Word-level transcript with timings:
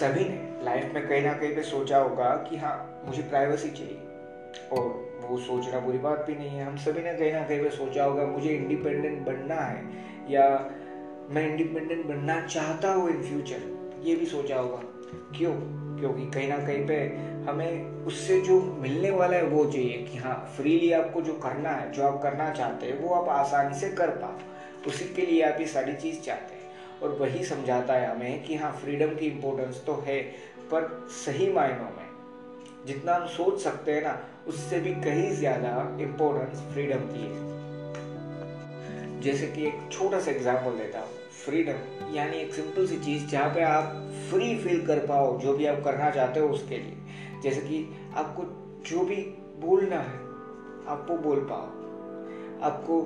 सभी 0.00 0.20
ने 0.20 0.64
लाइफ 0.64 0.90
में 0.94 1.08
कहीं 1.08 1.22
ना 1.22 1.32
कहीं 1.32 1.56
पे 1.56 1.62
सोचा 1.62 1.98
होगा 1.98 2.24
कि 2.24 2.56
हाँ 2.56 3.02
मुझे 3.06 3.22
प्राइवेसी 3.22 3.70
चाहिए। 3.70 3.98
और 4.72 5.10
वो 5.20 5.38
सोचना 5.38 5.80
बुरी 5.80 5.98
बात 5.98 6.24
भी 6.26 6.34
नहीं 6.34 6.48
है। 6.48 6.64
हम 6.64 6.76
सभी 6.76 7.02
ने 7.02 7.14
कहीं 7.14 7.32
ना 7.32 7.42
कहीं 7.42 7.64
पे 7.64 7.70
सोचा 7.70 8.04
होगा, 8.04 8.26
मुझे 8.26 8.50
इंडिपेंडेंट 8.50 9.26
बनना 9.26 9.54
है 9.54 9.84
या 10.28 10.70
मैं 11.30 11.48
इंडिपेंडेंट 11.48 12.06
बनना 12.06 12.46
चाहता 12.46 12.92
हूँ 12.92 13.10
इन 13.10 13.22
फ्यूचर 13.22 13.90
ये 14.02 14.16
भी 14.16 14.26
सोचा 14.26 14.56
होगा। 14.56 14.82
क्यों? 15.38 15.52
क्योंकि 16.00 16.30
कहीं 16.30 16.48
ना 16.48 16.56
कहीं 16.56 16.86
पे 16.86 16.94
हमें 17.50 17.90
उससे 18.04 18.40
जो 18.40 18.60
मिलने 18.60 19.10
वाला 19.10 19.36
है 19.36 19.44
वो 19.44 19.64
चाहिए 19.64 20.02
कि 20.12 20.18
हाँ 20.18 20.54
फ्रीली 20.56 20.92
आपको 20.92 21.20
जो 21.20 21.32
करना 21.32 21.70
है, 21.70 21.92
जो 21.92 22.04
आप 22.04 22.22
करना 22.22 22.50
चाहते 22.50 22.86
हैं, 22.86 23.02
वो 23.02 23.14
आप 23.14 23.28
आसानी 23.28 23.74
से 23.74 23.88
कर 23.88 24.08
पाओ। 24.08 24.38
उसी 24.88 25.14
के 25.14 25.22
लिए 25.22 25.42
आप 25.42 25.60
ये 25.60 25.66
सारी 25.66 25.92
चीज़ 25.92 26.20
चाहते 26.20 26.54
हैं। 26.54 26.59
और 27.02 27.16
वही 27.20 27.44
समझाता 27.44 27.94
है 27.94 28.14
हमें 28.14 28.42
कि 28.44 28.56
हाँ 28.56 28.72
फ्रीडम 28.72 29.06
की 29.06 29.26
इम्पोर्टेंस 29.26 29.82
तो 29.86 30.04
है, 30.06 30.20
पर 30.72 31.08
सही 31.10 31.52
मायनों 31.52 31.90
में। 31.96 32.08
जितना 32.86 33.14
हम 33.14 33.26
सोच 33.26 33.60
सकते 33.60 33.92
हैं 33.92 34.02
ना, 34.02 34.18
उससे 34.48 34.80
भी 34.80 34.90
कहीं 34.94 35.30
ज़्यादा 35.30 35.96
इम्पोर्टेंस 36.00 36.60
फ्रीडम 36.72 36.98
की 36.98 37.24
है। 37.24 37.48
जैसे 39.20 39.46
कि 39.46 39.66
एक 39.66 39.88
छोटा 39.92 40.20
सा 40.20 40.30
एग्ज़ाम्पल 40.30 40.70
देता 40.70 40.98
हूँ। 40.98 41.08
फ्रीडम 41.44 42.14
यानी 42.14 42.36
एक 42.36 42.54
सिंपल 42.54 42.86
सी 42.86 42.98
चीज़ 42.98 43.26
जहाँ 43.26 43.54
पे 43.54 43.62
आप 43.62 43.84
फ्री 44.30 44.56
फील 44.58 44.86
कर 44.86 44.98
पाओ, 45.06 45.38
जो 45.38 45.52
भी 45.52 45.66
आप 45.66 45.82
करना 45.84 46.10
चाहते 46.10 46.40
हो 46.40 46.48
उसके 46.48 46.78
लिए। 46.78 46.96
जैसे 47.42 47.60
कि 47.60 47.96
आपको 48.14 48.44
जो 48.90 49.04
भी 49.04 49.16
बोलना 49.60 49.96
है, 49.96 50.18
आप 50.86 51.06
वो 51.10 51.16
बोल 51.16 51.38
पाओ। 51.50 51.66
आपको 52.60 53.00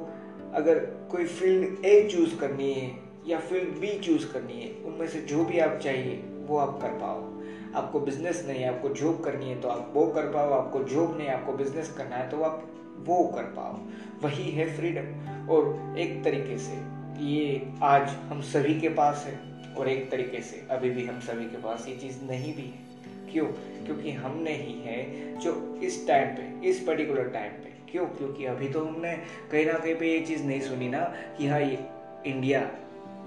अगर 0.54 0.78
कोई 1.10 1.24
फ़ील्ड 1.24 1.84
ए 1.84 2.08
चूज़ 2.08 2.36
करनी 2.40 2.72
है 2.72 3.03
या 3.26 3.38
फ़ील्ड 3.38 3.78
बी 3.78 3.98
चूज़ 3.98 4.26
करनी 4.32 4.60
है, 4.62 4.70
उनमें 4.84 5.06
से 5.08 5.20
जो 5.20 5.44
भी 5.44 5.58
आप 5.58 5.78
चाहिए, 5.78 6.22
वो 6.46 6.56
आप 6.58 6.78
कर 6.82 6.88
पाओ। 6.88 7.32
आपको 7.74 8.00
बिज़नेस 8.00 8.44
नहीं 8.48 8.60
है 8.60 8.68
आपको 8.68 8.88
जॉब 8.88 9.22
करनी 9.24 9.48
है 9.50 9.60
तो 9.60 9.68
आप 9.68 9.92
वो 9.94 10.06
कर 10.06 10.22
पाओ। 10.22 10.50
आपको 10.52 10.82
जॉब 10.84 11.16
नहीं 11.18 11.28
है 11.28 11.34
आपको 11.34 11.52
बिज़नेस 11.52 11.92
करना 11.92 12.16
है 12.16 12.28
तो 12.30 12.42
आप 12.42 12.62
वो 12.98 13.24
कर 13.26 13.42
पाओ। 13.56 13.78
वही 14.22 14.50
है 14.50 14.66
फ्रीडम 14.76 15.48
और 15.48 15.98
एक 15.98 16.22
तरीके 16.24 16.58
से, 16.58 16.76
ये 17.24 17.72
आज 17.82 18.08
हम 18.28 18.40
सभी 18.42 18.80
के 18.80 18.88
पास 18.88 19.24
है, 19.26 19.38
और 19.74 19.88
एक 19.88 20.10
तरीके 20.10 20.40
से 20.40 20.66
अभी 20.70 20.90
भी 20.90 21.06
हम 21.06 21.20
सभी 21.20 21.44
के 21.44 21.56
पास 21.56 21.88
ये 21.88 21.96
चीज़ 21.96 22.22
नहीं 22.22 22.54
भी 22.56 22.62
है। 22.62 23.32
क्यों? 23.32 23.46
क्योंकि 23.86 24.10
हमने 24.10 24.54
ही 24.54 24.80
है 24.80 25.38
जो 25.40 25.80
इस 25.82 26.06
टाइम 26.08 26.28
पे, 26.28 26.68
इस 26.68 26.80
पर्टिकुलर 26.80 27.28
टाइम 27.28 27.52
पे। 27.52 27.72
क्यों? 27.90 28.06
क्योंकि 28.06 28.44
अभी 28.44 28.68
तो 28.68 28.84
हमने 28.84 29.16
कहीं 29.52 29.66
ना 29.66 29.72
कहीं 29.72 29.94
पे 29.94 30.12
ये 30.12 30.20
चीज़ 30.20 30.44
नहीं 30.44 30.60
सुनी 30.60 30.88
ना, 30.88 31.00
कि 31.38 31.46
हाँ 31.46 31.60
ये 31.60 31.78
इंडिया 32.26 32.60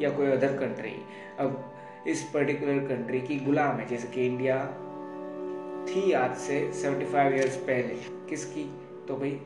या 0.02 0.10
कोई 0.10 0.26
अदर 0.26 0.48
कंट्री 0.48 0.94
अब 1.40 1.74
इस 2.08 2.24
पर्टिकुलर 2.34 2.80
कंट्री 2.80 3.22
की 3.22 3.40
गुलाम 3.40 3.76
है, 3.76 3.88
जैसे 3.88 4.08
कि 4.08 4.28
इंडिया 4.28 4.66
थी 5.86 6.12
आज 6.12 6.38
से 6.38 6.72
75 6.74 7.34
इयर्स 7.34 7.56
पहले. 7.56 7.96
किसकी? 8.30 8.72
तो 9.08 9.18
भाई 9.18 9.42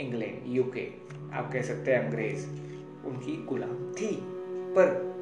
इंग्लैंड 0.00 0.38
यूके 0.46 0.88
आप 1.32 1.52
कह 1.52 1.62
सकते 1.62 1.92
हैं 1.92 2.04
अंग्रेज़. 2.04 2.46
उनकी 3.04 3.44
गुलाम 3.44 3.92
थी. 3.92 4.18
पर 4.74 5.14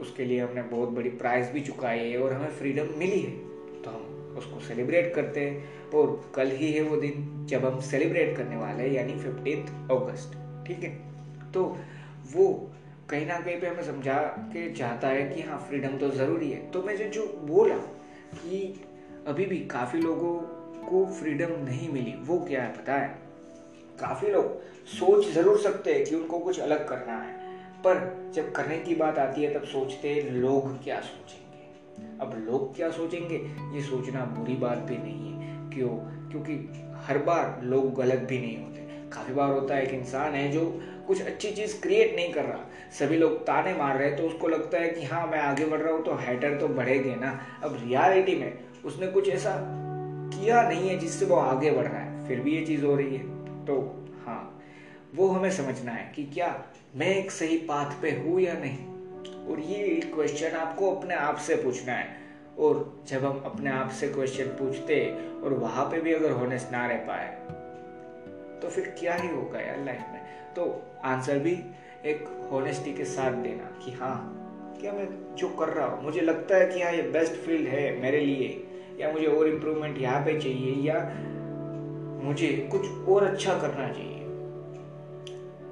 उसके 0.00 0.24
लिए 0.24 0.40
हमने 0.40 0.62
बहुत 0.62 0.88
बड़ी 0.88 1.10
प्राइस 1.10 1.50
भी 1.50 1.60
चुकाई 1.60 1.98
है 1.98 2.18
और 2.18 2.32
हमें 2.32 2.50
फ्रीडम 2.50 2.86
मिली 2.96 3.20
है. 3.20 3.30
तो 3.82 3.90
हम 3.90 4.34
उसको 4.38 4.60
सेलिब्रेट 4.60 5.14
करते 5.14 5.40
हैं. 5.40 5.90
और 5.90 6.32
कल 6.34 6.50
ही 6.50 6.72
है 6.72 6.82
वो 6.82 6.96
दिन 6.96 7.46
जब 7.46 7.64
हम 7.64 7.80
सेलिब्रेट 7.80 8.36
करने 8.36 8.56
वाले 8.56 8.82
हैं, 8.82 8.90
यानी 8.90 9.12
फिफ्टीन 9.12 9.62
अगस्त 9.90 10.38
ठीक 10.66 10.78
है? 10.78 11.00
तो 11.52 11.76
वो 12.32 12.72
कहीं 13.10 13.26
ना 13.26 13.40
कहीं 13.40 13.60
पे 13.60 13.66
हमें 13.66 13.82
समझा 13.82 14.16
के 14.22 14.72
चाहता 14.72 15.08
है 15.08 15.28
कि 15.28 15.42
हाँ 15.42 15.58
फ्रीडम 15.58 15.98
तो 15.98 16.10
ज़रूरी 16.10 16.50
है। 16.50 16.70
तो 16.70 16.82
मैं 16.82 17.10
जो 17.10 17.40
बोला 17.44 17.76
कि 18.34 18.84
अभी 19.26 19.46
भी 19.46 19.58
काफ़ी 19.58 20.00
लोगों 20.00 20.38
को 20.86 21.06
फ्रीडम 21.06 21.64
नहीं 21.64 21.88
मिली, 21.88 22.14
वो 22.20 22.38
क्या 22.38 22.62
है 22.62 22.72
पता 22.72 22.94
है? 22.94 23.08
काफ़ी 24.00 24.30
लोग 24.30 24.62
सोच 24.86 25.28
ज़रूर 25.28 25.58
सकते 25.58 25.94
हैं 25.94 26.04
कि 26.04 26.14
उनको 26.14 26.38
कुछ 26.38 26.60
अलग 26.60 26.88
करना 26.88 27.16
है, 27.18 27.32
पर 27.78 28.22
जब 28.34 28.52
करने 28.52 28.78
की 28.78 28.94
बात 28.94 29.18
आती 29.18 29.42
है, 29.42 29.54
तब 29.54 29.64
सोचते 29.64 30.08
हैं 30.08 30.32
लोग 30.32 30.84
क्या 30.84 31.00
सोचेंगे। 31.00 31.42
अब 32.20 32.46
लोग 32.46 32.76
क्या 32.76 32.90
सोचेंगे, 32.90 33.36
ये 33.76 33.80
सोचना 33.80 34.24
बुरी 34.24 34.54
बात 34.54 34.78
भी 34.78 34.98
नहीं 34.98 35.32
है। 35.32 35.70
क्यों? 35.70 35.88
क्योंकि 36.30 36.82
हर 36.94 37.18
बार 37.18 37.60
लोग 37.62 37.94
गलत 37.94 38.18
भी 38.18 38.38
नहीं 38.38 38.58
होते। 38.58 38.81
काफ़ी 39.12 39.34
बार 39.34 39.50
होता 39.50 39.74
है 39.74 39.82
एक 39.82 39.92
इंसान 39.94 40.34
है 40.34 40.50
जो 40.52 40.64
कुछ 41.06 41.22
अच्छी 41.22 41.50
चीज़ 41.50 41.80
क्रिएट 41.82 42.14
नहीं 42.16 42.32
कर 42.32 42.44
रहा। 42.44 42.64
सभी 42.98 43.16
लोग 43.16 43.38
ताने 43.46 43.74
मार 43.74 43.96
रहे 43.96 44.08
हैं 44.08 44.16
तो 44.16 44.22
उसको 44.22 44.48
लगता 44.48 44.78
है 44.78 44.88
कि 44.88 45.04
हाँ 45.04 45.26
मैं 45.26 45.38
आगे 45.40 45.64
बढ़ 45.64 45.80
रहा 45.80 45.92
हूँ 45.92 46.04
तो 46.04 46.14
हैटर 46.16 46.58
तो 46.58 46.68
बढ़ेगे 46.70 47.14
ना। 47.16 47.38
अब 47.62 47.76
रियलिटी 47.82 48.34
में 48.34 48.52
उसने 48.84 49.06
कुछ 49.06 49.28
ऐसा 49.28 49.56
किया 50.34 50.62
नहीं 50.68 50.88
है 50.88 50.98
जिससे 50.98 51.24
वो 51.24 51.36
आगे 51.36 51.70
बढ़ 51.70 51.86
रहा 51.86 52.00
है, 52.00 52.26
फिर 52.28 52.40
भी 52.40 52.56
ये 52.56 52.64
चीज़ 52.66 52.84
हो 52.84 52.94
रही 52.96 53.16
है। 53.16 53.64
तो 53.66 53.80
हाँ 54.26 54.60
वो 55.14 55.28
हमें 55.28 55.50
समझना 55.50 55.92
है 55.92 56.12
कि 56.16 56.24
क्या 56.24 56.54
मैं 56.96 57.14
एक 57.16 57.30
सही 57.30 57.56
पाथ 57.58 58.00
पे 58.02 58.10
हूँ 58.10 58.40
या 58.40 58.54
नहीं। 58.54 58.86
और 59.46 59.60
ये 59.60 60.00
क्वेश्चन 60.14 60.56
आपको 60.56 60.90
अपने 60.90 61.14
आप 61.14 61.36
से 61.36 61.54
पूछना 61.56 61.92
है। 61.92 62.20
और 62.58 63.02
जब 63.08 63.24
हम 63.24 63.42
अपने 63.44 63.70
आप 63.70 63.90
से 63.90 64.08
क्वेश्चन 64.08 64.44
पूछते 64.58 65.04
और 65.44 65.54
वहाँ 65.54 65.84
पे 65.84 66.00
भी 66.00 66.12
अगर 66.12 66.30
होनेस्ट 66.30 66.72
ना 66.72 66.86
रह 66.86 66.96
पाए 67.06 67.60
तो 68.62 68.68
फिर 68.68 68.94
क्या 68.98 69.14
ही 69.14 69.28
होगा 69.28 69.60
यार 69.60 69.84
लाइफ 69.84 70.00
में? 70.12 70.20
तो 70.56 70.82
आंसर 71.04 71.38
भी 71.38 71.58
एक 72.06 72.48
होनेस्टी 72.52 72.92
के 72.92 73.04
साथ 73.04 73.32
देना 73.32 73.64
कि 73.84 73.92
हाँ 73.92 74.38
क्या 74.80 74.92
मैं 74.92 75.08
जो 75.34 75.48
कर 75.48 75.68
रहा 75.68 75.86
हूँ, 75.86 76.04
मुझे 76.04 76.20
लगता 76.20 76.56
है 76.56 76.66
कि 76.66 76.82
हाँ 76.82 76.92
ये 76.92 77.02
बेस्ट 77.02 77.32
फ़ील्ड 77.32 77.68
है 77.68 78.00
मेरे 78.00 78.20
लिए, 78.20 78.66
या 79.00 79.12
मुझे 79.12 79.26
और 79.26 79.48
इम्प्रूवमेंट 79.48 79.98
यहाँ 79.98 80.24
पे 80.24 80.40
चाहिए, 80.40 80.74
या 80.88 81.00
मुझे 82.24 82.68
कुछ 82.72 83.08
और 83.08 83.24
अच्छा 83.24 83.58
करना 83.58 83.88
चाहिए। 83.92 84.18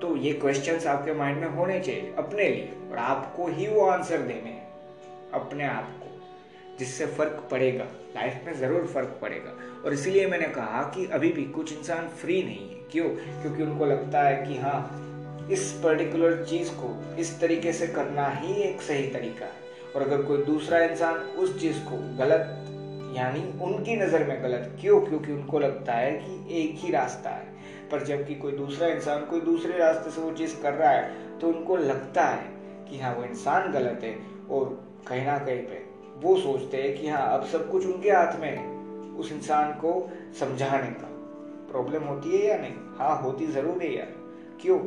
तो 0.00 0.16
ये 0.16 0.32
क्वेश्चंस 0.32 0.86
आपके 0.86 1.12
माइंड 1.12 1.38
में 1.38 1.48
होने 1.48 1.80
चाहिए 1.80 2.14
अपने 2.18 2.48
लिए, 2.48 2.72
और 2.90 2.98
आपको 2.98 3.46
ही 3.46 3.66
वो 3.66 3.86
आंसर 3.86 4.18
देने 4.18 4.50
हैं, 4.50 4.68
अपने 5.32 5.64
आप 5.64 5.96
को, 6.00 6.20
जिससे 6.78 7.06
फ़र्क 7.06 7.48
पड़ेगा। 7.50 7.84
लाइफ 8.16 8.42
में 8.46 8.52
ज़रूर 8.54 8.86
फ़र्क 8.86 9.18
पड़ेगा। 9.22 9.82
और 9.84 9.92
इसीलिए 9.92 10.26
मैंने 10.26 10.46
कहा 10.46 10.82
कि 10.82 11.06
अभी 11.06 11.32
भी 11.32 11.44
कुछ 11.44 11.72
इंसान 11.72 12.08
फ्री 12.08 12.42
नहीं 12.42 12.70
है। 12.70 12.79
क्यों? 12.92 13.08
क्योंकि 13.42 13.62
उनको 13.62 13.86
लगता 13.86 14.22
है 14.22 14.46
कि 14.46 14.58
हाँ 14.58 15.06
इस 15.50 15.80
पर्टिकुलर 15.84 16.44
चीज़ 16.44 16.70
को 16.70 17.16
इस 17.18 17.40
तरीके 17.40 17.72
से 17.72 17.86
करना 17.86 18.28
ही 18.28 18.52
एक 18.52 18.82
सही 18.82 19.06
तरीका 19.06 19.44
है। 19.44 19.60
और 19.96 20.02
अगर 20.02 20.22
कोई 20.22 20.42
दूसरा 20.42 20.78
इंसान 20.78 21.14
उस 21.14 21.60
चीज़ 21.60 21.78
को 21.78 21.96
गलत, 22.18 22.66
यानी 23.16 23.58
उनकी 23.64 23.96
नज़र 23.96 24.24
में 24.24 24.42
गलत, 24.42 24.76
क्यों? 24.80 25.00
क्योंकि 25.00 25.32
उनको 25.32 25.58
लगता 25.58 25.92
है 25.92 26.12
कि 26.12 26.60
एक 26.60 26.74
ही 26.76 26.90
रास्ता 26.92 27.30
है। 27.30 27.48
पर 27.92 28.04
जबकि 28.04 28.34
कोई 28.34 28.52
दूसरा 28.52 28.88
इंसान 28.88 29.24
कोई 29.26 29.40
दूसरे 29.40 29.78
रास्ते 29.78 30.10
से 30.10 30.20
वो 30.20 30.32
चीज़ 30.32 30.60
कर 30.60 30.74
रहा 30.74 30.90
है 30.90 31.38
तो 31.38 31.48
उनको 31.48 31.76
लगता 31.76 32.24
है 32.24 32.44
कि 32.90 32.98
हाँ 32.98 33.14
वो 33.14 33.24
इंसान 33.24 33.72
गलत 33.72 34.00
है। 34.04 34.18
और 34.50 34.84
कहीं 35.08 35.26
ना 35.26 35.38
कहीं 35.38 35.58
पे 35.58 35.82
वो 36.16 36.36
सोचते 36.36 36.82
हैं 36.82 36.98
कि 36.98 37.08
हाँ 37.08 37.38
अब 37.38 37.44
सब 37.46 37.70
कुछ 37.70 37.86
उनके 37.86 38.10
हाथ 38.10 38.40
में 38.40 38.56
है, 38.56 38.66
उस 39.16 39.32
इंसान 39.32 39.72
को 39.72 40.10
समझाने 40.40 40.90
का। 40.90 41.08
प्रॉब्लम 41.70 42.02
होती 42.04 42.30
है 42.30 42.46
या 42.46 42.56
नहीं? 42.58 42.74
हाँ 42.98 43.16
होती 43.22 43.46
ज़रूर 43.46 43.82
है 43.82 43.94
यार। 43.94 44.12
क्यों? 44.62 44.78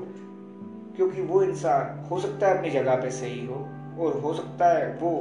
क्योंकि 0.95 1.21
वो 1.21 1.41
इंसान 1.43 2.05
हो 2.05 2.19
सकता 2.19 2.47
है 2.47 2.57
अपनी 2.57 2.69
जगह 2.69 2.95
पे 2.95 3.09
सही 3.11 3.45
हो, 3.45 3.67
और 3.99 4.19
हो 4.19 4.33
सकता 4.33 4.67
है 4.69 4.93
वो 4.97 5.17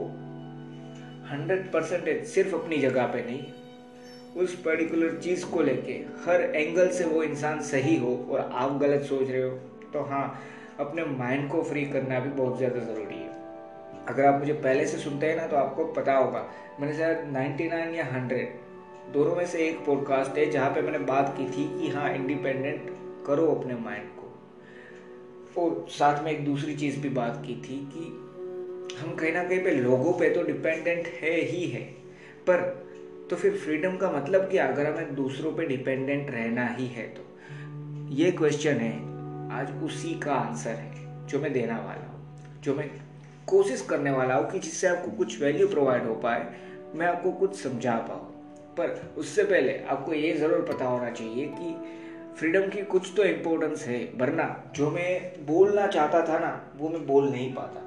हंड्रेड 1.30 1.70
परसेंटेज 1.72 2.24
सिर्फ़ 2.26 2.54
अपनी 2.54 2.78
जगह 2.78 3.06
पे 3.06 3.22
नहीं। 3.22 3.42
उस 4.36 4.54
पर्टिकुलर 4.54 5.18
चीज़ 5.18 5.44
को 5.46 5.62
लेके, 5.62 5.92
हर 6.24 6.40
एंगल 6.40 6.88
से 6.88 7.04
वो 7.04 7.22
इंसान 7.22 7.60
सही 7.62 7.96
हो, 7.96 8.14
और 8.30 8.50
आप 8.52 8.78
गलत 8.78 9.02
सोच 9.02 9.30
रहे 9.30 9.42
हो 9.42 9.50
तो 9.92 10.02
हाँ 10.04 10.24
अपने 10.80 11.04
माइंड 11.06 11.48
को 11.50 11.62
फ्री 11.62 11.84
करना 11.84 12.20
भी 12.20 12.30
बहुत 12.32 12.56
ज़्यादा 12.58 12.80
ज़रूरी 12.84 13.14
है। 13.14 13.30
अगर 14.08 14.24
आप 14.24 14.38
मुझे 14.40 14.52
पहले 14.54 14.86
से 14.86 14.98
सुनते 14.98 15.26
हैं 15.26 15.36
ना 15.36 15.46
तो 15.46 15.56
आपको 15.56 15.84
पता 15.92 16.14
होगा, 16.14 16.44
मैंने 16.80 16.94
शायद 16.94 17.24
99 17.32 17.94
या 17.94 18.04
100 18.06 18.48
दोनों 19.10 19.34
में 19.36 19.46
से 19.46 19.58
एक 19.58 19.84
पॉडकास्ट 19.86 20.38
है 20.38 20.50
जहाँ 20.50 20.70
पे 20.70 20.82
मैंने 20.82 20.98
बात 20.98 21.34
की 21.38 21.44
थी 21.46 21.64
कि 21.78 21.88
हाँ 21.88 22.12
इंडिपेंडेंट 22.14 22.90
करो 23.26 23.46
अपने 23.46 23.74
माइंड 23.74 24.08
को। 24.08 25.62
और 25.62 25.86
साथ 25.90 26.22
में 26.24 26.30
एक 26.32 26.44
दूसरी 26.44 26.76
चीज़ 26.76 26.98
भी 27.00 27.08
बात 27.08 27.42
की 27.46 27.54
थी 27.54 27.78
कि 27.94 28.04
हम 28.96 29.14
कहीं 29.14 29.32
ना 29.32 29.44
कहीं 29.44 29.62
पे 29.64 29.70
लोगों 29.70 30.12
पे 30.12 30.30
तो 30.30 30.42
डिपेंडेंट 30.42 31.06
है 31.22 31.34
ही 31.40 31.66
है, 31.66 31.82
पर 32.48 32.60
तो 33.30 33.36
फिर 33.36 33.56
फ्रीडम 33.56 33.96
का 33.96 34.10
मतलब 34.10 34.48
क्या 34.50 34.66
अगर 34.68 34.86
हमें 34.86 35.14
दूसरों 35.14 35.52
पे 35.52 35.66
डिपेंडेंट 35.66 36.30
रहना 36.30 36.66
ही 36.68 36.86
है 36.86 37.06
तो। 37.08 37.28
ये 38.14 38.30
क्वेश्चन 38.32 38.76
है, 38.76 38.96
आज 39.52 39.84
उसी 39.84 40.14
का 40.14 40.34
आंसर 40.34 40.70
है 40.70 41.26
जो 41.26 41.40
मैं 41.40 41.52
देना 41.52 41.78
वाला 41.78 42.06
हूँ, 42.06 42.60
जो 42.62 42.74
मैं 42.74 42.90
कोशिश 43.46 43.82
करने 43.82 44.10
वाला 44.10 44.34
हूँ 44.34 44.50
कि 44.50 44.58
जिससे 44.58 44.86
आपको 44.86 45.16
कुछ 45.16 45.40
वैल्यू 45.42 45.68
प्रोवाइड 45.68 46.06
हो 46.06 46.14
पाए, 46.14 46.46
मैं 46.94 47.06
आपको 47.06 47.32
कुछ 47.32 47.62
समझा 47.62 47.96
पाऊँ। 47.98 48.31
पर 48.78 49.14
उससे 49.18 49.44
पहले 49.44 49.78
आपको 49.84 50.12
ये 50.12 50.32
ज़रूर 50.32 50.60
पता 50.62 50.84
होना 50.84 51.10
चाहिए 51.10 51.46
कि 51.46 51.74
फ्रीडम 52.38 52.68
की 52.68 52.82
कुछ 52.82 53.12
तो 53.16 53.24
इम्पोर्टेंस 53.24 53.86
है। 53.86 53.98
वरना 54.16 54.72
जो 54.74 54.90
मैं 54.90 55.46
बोलना 55.46 55.86
चाहता 55.86 56.26
था 56.28 56.38
ना, 56.38 56.72
वो 56.76 56.88
मैं 56.88 57.06
बोल 57.06 57.28
नहीं 57.30 57.52
पाता। 57.54 57.80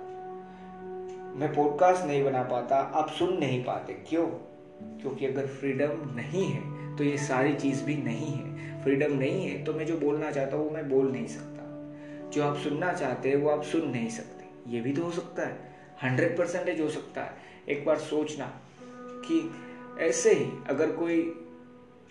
मैं 1.36 1.54
पॉडकास्ट 1.54 2.06
नहीं 2.06 2.24
बना 2.24 2.44
पाता, 2.44 2.78
आप 2.78 3.10
सुन 3.10 3.38
नहीं 3.38 3.64
पाते। 3.64 3.94
क्यों? 4.10 4.26
क्योंकि 5.02 5.26
अगर 5.26 5.48
फ्रीडम 5.48 5.92
नहीं 6.16 6.46
है 6.46 6.96
तो 6.98 7.04
ये 7.04 7.18
सारी 7.18 7.54
चीज़ 7.54 7.84
भी 7.84 7.96
नहीं 7.96 8.32
है। 8.34 8.84
फ्रीडम 8.84 9.14
नहीं 9.14 9.48
है 9.48 9.64
तो 9.64 9.74
मैं 9.74 9.86
जो 9.86 9.98
बोलना 9.98 10.32
चाहता 10.32 10.58
हूँ, 10.58 10.66
वो 10.66 10.72
मैं 10.72 10.90
बोल 10.90 11.12
नहीं 11.12 11.28
सकता। 11.28 12.30
जो 12.30 12.44
आप 12.44 12.58
सुनना 12.58 12.94
चाहते 12.94 13.30
हैं, 13.30 13.36
वो 13.36 13.50
आप 13.50 13.64
सुन 13.64 13.90
नहीं 13.90 14.10
सकते। 14.10 14.72
ये 14.72 14.82
भी 14.82 14.94
तो 14.94 15.04
हो 15.04 15.12
सकता 15.12 15.48
है। 15.48 15.74
हंड्रेड 16.04 16.38
परसेंटेज 16.38 16.82
हो 16.82 16.90
सकता 16.90 17.22
है। 17.22 17.34
एक 17.70 17.86
बार 17.86 17.98
सोचना 17.98 18.46
कि 19.26 19.40
ऐसे 20.00 20.34
ही 20.34 20.46
अगर 20.70 20.92
कोई 20.92 21.20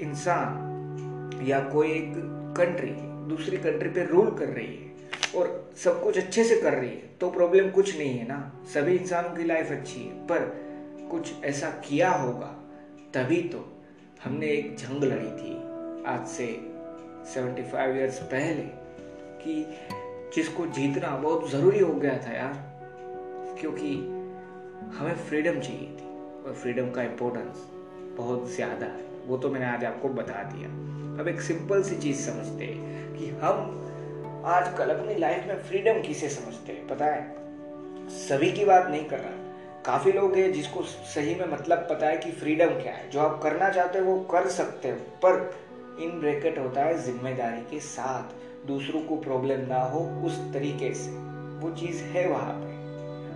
इंसान 0.00 1.42
या 1.46 1.60
कोई 1.68 1.90
एक 1.90 2.12
कंट्री 2.58 2.90
दूसरी 3.28 3.56
कंट्री 3.56 3.88
पे 3.88 4.04
रूल 4.06 4.30
कर 4.30 4.48
रही 4.48 4.66
है 4.66 4.92
और 5.36 5.72
सब 5.76 6.02
कुछ 6.02 6.18
अच्छे 6.18 6.44
से 6.44 6.60
कर 6.60 6.74
रही 6.74 6.88
है 6.88 7.10
तो 7.20 7.30
प्रॉब्लम 7.30 7.70
कुछ 7.70 7.96
नहीं 7.98 8.18
है 8.18 8.26
ना। 8.28 8.38
सभी 8.74 8.96
इंसानों 8.96 9.30
की 9.30 9.44
लाइफ 9.44 9.70
अच्छी 9.70 10.00
है, 10.00 10.26
पर 10.26 11.08
कुछ 11.10 11.44
ऐसा 11.44 11.70
किया 11.86 12.10
होगा, 12.10 12.46
तभी 13.14 13.40
तो 13.48 13.64
हमने 14.24 14.46
एक 14.46 14.76
जंग 14.76 15.04
लड़ी 15.04 15.30
थी 15.38 15.54
आज 16.06 16.26
से 16.28 16.46
75 17.34 17.96
इयर्स 17.96 18.18
पहले 18.24 18.62
कि 19.42 19.64
जिसको 20.34 20.66
जीतना 20.68 21.16
बहुत 21.16 21.50
ज़रूरी 21.50 21.78
हो 21.78 21.92
गया 21.94 22.16
था 22.18 22.32
यार, 22.32 22.54
क्योंकि 23.60 23.94
हमें 24.96 25.16
फ्रीडम 25.18 25.60
चाहिए 25.60 25.88
थी। 25.88 26.03
और 26.46 26.52
फ्रीडम 26.52 26.90
का 26.90 27.02
इम्पोर्टेंस 27.02 27.68
बहुत 28.16 28.50
ज़्यादा 28.50 28.86
है। 28.86 29.04
वो 29.26 29.36
तो 29.36 29.50
मैंने 29.50 29.66
आज 29.66 29.84
आपको 29.84 30.08
बता 30.08 30.42
दिया। 30.42 30.68
अब 31.20 31.28
एक 31.28 31.40
सिंपल 31.40 31.82
सी 31.82 31.96
चीज़ 31.96 32.30
समझते 32.30 32.64
हैं 32.64 33.16
कि 33.18 33.28
हम 33.28 33.80
आजकल 34.44 34.90
अपनी 34.90 35.14
लाइफ 35.14 35.46
में 35.48 35.62
फ्रीडम 35.62 36.02
किसे 36.02 36.28
समझते 36.28 36.72
हैं? 36.72 36.88
पता 36.88 37.04
है? 37.04 37.36
सभी 38.08 38.52
की 38.52 38.64
बात 38.64 38.86
नहीं 38.86 39.04
कर 39.04 39.18
रहा। 39.18 39.30
काफ़ी 39.82 40.12
लोग 40.12 40.34
हैं 40.34 40.52
जिसको 40.52 40.82
सही 40.82 41.34
में 41.34 41.46
मतलब 41.52 41.78
पता 41.78 42.06
है 42.06 42.16
कि 42.16 42.30
फ्रीडम 42.32 42.66
क्या 42.66 42.92
है। 42.92 43.10
जो 43.10 43.20
आप 43.20 43.40
करना 43.42 43.68
चाहते 43.68 43.98
हो, 43.98 44.04
वो 44.04 44.20
कर 44.20 44.48
सकते 44.48 44.90
हो, 44.90 44.96
पर 44.96 45.54
इन 46.00 46.20
ब्रैकेट 46.20 46.58
होता 46.58 46.80
है 46.80 46.98
ज़िम्मेदारी 46.98 47.60
के 47.60 47.80
साथ। 47.80 48.22
दूसरों 48.66 49.00
को 49.00 49.16
प्रॉब्लम 49.16 49.60
ना 49.60 49.80
हो 49.80 50.00
उस 50.00 50.38
तरीके 50.52 50.94
से। 50.94 51.10
वो 51.60 51.70
चीज़ 51.70 52.02
है 52.02 52.28
वहाँ 52.28 52.54
पे। 52.54 52.72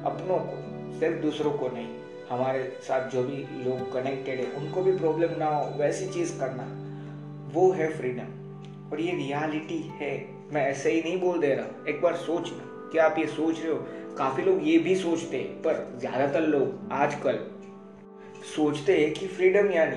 अपनों 0.04 0.38
को, 0.38 0.56
सिर्फ़ 1.00 1.22
दूसरों 1.22 1.50
को 1.50 1.68
नहीं। 1.68 1.97
हमारे 2.30 2.62
साथ 2.82 3.08
जो 3.10 3.22
भी 3.22 3.64
लोग 3.64 3.92
कनेक्टेड 3.92 4.40
है, 4.40 4.50
उनको 4.52 4.82
भी 4.82 4.96
प्रॉब्लम 4.98 5.38
ना 5.38 5.46
हो, 5.46 5.78
वैसी 5.78 6.08
चीज़ 6.08 6.38
करना, 6.40 6.64
वो 7.54 7.70
है 7.72 7.92
फ्रीडम 7.98 8.90
और 8.92 9.00
ये 9.00 9.12
रियलिटी 9.12 9.80
है. 10.00 10.38
मैं 10.52 10.66
ऐसे 10.66 10.90
ही 10.90 11.00
नहीं 11.02 11.20
बोल 11.20 11.38
दे 11.38 11.54
रहा. 11.54 11.84
एक 11.88 12.00
बार 12.02 12.16
सोचना 12.16 12.90
क्या 12.92 13.04
आप 13.04 13.18
ये 13.18 13.26
सोच 13.26 13.60
रहे 13.60 13.72
हो? 13.72 13.78
काफ़ी 14.18 14.42
लोग 14.42 14.66
ये 14.68 14.78
भी 14.78 14.96
सोचते 14.96 15.36
हैं, 15.36 15.62
पर 15.62 15.98
ज़्यादातर 15.98 16.40
लोग 16.40 16.92
आजकल 16.92 17.38
सोचते 18.56 18.96
हैं 18.98 19.12
कि 19.14 19.26
फ्रीडम 19.26 19.70
यानी 19.70 19.96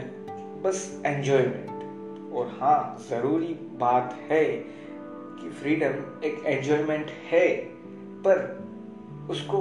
बस 0.61 1.01
एंजॉयमेंट 1.05 2.33
और 2.33 2.57
हाँ 2.59 3.05
ज़रूरी 3.09 3.53
बात 3.77 4.17
है 4.29 4.43
कि 4.45 5.49
फ्रीडम 5.49 6.23
एक 6.23 6.43
एंजॉयमेंट 6.45 7.11
है, 7.31 7.47
पर 8.25 8.39
उसको 9.29 9.57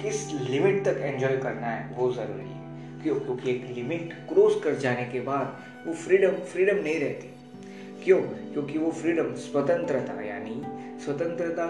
किस 0.00 0.32
लिमिट 0.50 0.84
तक 0.84 0.96
एंजॉय 0.98 1.36
करना 1.36 1.66
है, 1.66 1.96
वो 1.96 2.12
ज़रूरी 2.12 2.48
है। 2.48 3.02
क्यों? 3.02 3.14
क्योंकि 3.20 3.50
एक 3.50 3.66
लिमिट 3.76 4.12
क्रॉस 4.28 4.60
कर 4.64 4.74
जाने 4.74 5.04
के 5.04 5.20
बाद 5.20 5.56
वो 5.86 5.94
फ्रीडम 5.94 6.32
फ्रीडम 6.44 6.82
नहीं 6.82 7.00
रहती। 7.00 7.28
क्यों? 8.04 8.20
क्योंकि 8.20 8.78
वो 8.78 8.90
फ्रीडम 8.90 9.34
स्वतंत्रता, 9.34 10.20
यानी 10.22 10.62
स्वतंत्रता 11.04 11.64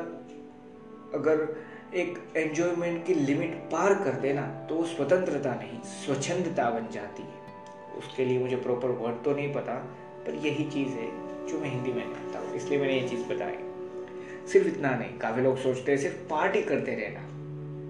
अगर 1.15 1.63
एक 1.95 2.19
एंजॉयमेंट 2.37 3.07
की 3.07 3.15
लिमिट 3.15 3.55
पार 3.73 3.95
कर 3.95 4.13
देना 4.13 4.47
तो 4.69 4.75
वो 4.75 4.85
स्वतंत्रता 4.85 5.55
नहीं, 5.55 5.81
स्वच्छंदता 5.83 6.71
बन 6.71 6.93
जाती 6.93 7.23
है। 7.23 7.43
उसके 7.99 8.25
लिए 8.25 8.39
मुझे 8.39 8.57
प्रॉपर 8.57 8.89
वर्ड 8.89 9.25
तो 9.25 9.35
नहीं 9.35 9.53
पता, 9.55 9.75
पर 10.27 10.35
यही 10.35 10.65
चीज़ 10.65 10.89
है 10.89 11.11
जो 11.49 11.59
मैं 11.59 11.71
हिंदी 11.71 11.93
में 11.93 12.11
जानता 12.11 12.39
हूँ, 12.39 12.55
इसलिए 12.55 12.79
मैंने 12.79 13.01
ये 13.01 13.09
चीज़ 13.09 13.25
बताई। 13.29 13.57
सिर्फ़ 14.49 14.69
इतना 14.69 14.91
नहीं, 14.91 15.19
काफ़ी 15.19 15.43
लोग 15.43 15.59
सोचते 15.59 15.93
हैं, 15.93 15.99
सिर्फ़ 15.99 16.17
पार्टी 16.31 16.63
करते 16.63 16.95
रहना। 16.95 17.42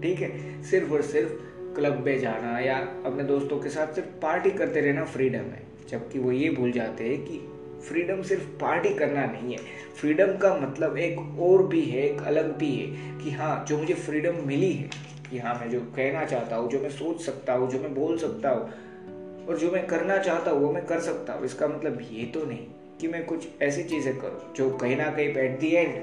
ठीक 0.02 0.20
है? 0.20 0.62
सिर्फ़ 0.62 0.92
और 0.92 1.02
सिर्फ़ 1.02 1.32
क्लब 1.76 2.02
में 2.06 2.18
जाना 2.18 2.58
या 2.58 2.76
अपने 3.06 3.24
दोस्तों 3.24 3.58
के 3.58 3.68
साथ 3.68 3.94
सिर्फ़ 3.94 4.08
पार्टी 4.22 4.50
करते 4.50 4.80
रहना 4.80 5.04
फ्रीडम 5.04 5.50
है। 5.52 5.62
जबकि 5.88 6.18
वो 6.18 6.32
ये 6.32 6.50
भूल 6.50 6.72
जाते 6.72 7.08
हैं 7.08 7.24
कि 7.24 7.40
फ्रीडम 7.88 8.22
सिर्फ़ 8.22 8.44
पार्टी 8.60 8.94
करना 8.94 9.24
नहीं 9.26 9.52
है। 9.52 9.58
फ्रीडम 10.00 10.36
का 10.36 10.54
मतलब 10.56 10.96
एक 10.98 11.40
और 11.40 11.66
भी 11.66 11.80
है, 11.82 12.02
एक 12.02 12.20
अलग 12.22 12.56
भी 12.58 12.70
है 12.70 13.18
कि 13.18 13.30
हाँ 13.30 13.64
जो 13.68 13.78
मुझे 13.78 13.94
फ्रीडम 13.94 14.46
मिली 14.46 14.72
है 14.72 14.90
कि 15.30 15.38
हाँ 15.38 15.54
मैं 15.60 15.70
जो 15.70 15.80
कहना 15.96 16.24
चाहता 16.24 16.56
हूँ, 16.56 16.70
जो 16.70 16.80
मैं 16.80 16.90
सोच 16.90 17.20
सकता 17.20 17.52
हूँ, 17.52 17.70
जो 17.70 17.80
मैं 17.80 17.94
बोल 17.94 18.16
सकता 18.18 18.50
हूँ 18.50 19.46
और 19.46 19.58
जो 19.58 19.70
मैं 19.70 19.86
करना 19.86 20.18
चाहता 20.18 20.50
हूँ, 20.50 20.60
वो 20.60 20.72
मैं 20.72 20.84
कर 20.86 21.00
सकता 21.00 21.32
हूँ। 21.32 21.44
इसका 21.44 21.68
मतलब 21.68 21.98
ये 22.12 22.24
तो 22.24 22.44
नहीं 22.46 22.66
कि 23.00 23.08
मैं 23.08 23.24
कुछ 23.26 23.46
ऐसी 23.62 23.84
चीज़ें 23.84 24.16
करूँ 24.18 24.52
जो 24.54 24.70
कहीं 24.70 24.96
ना 24.96 25.10
कहीं 25.10 25.26
एट 25.26 25.58
दी 25.60 25.70
एंड 25.70 25.94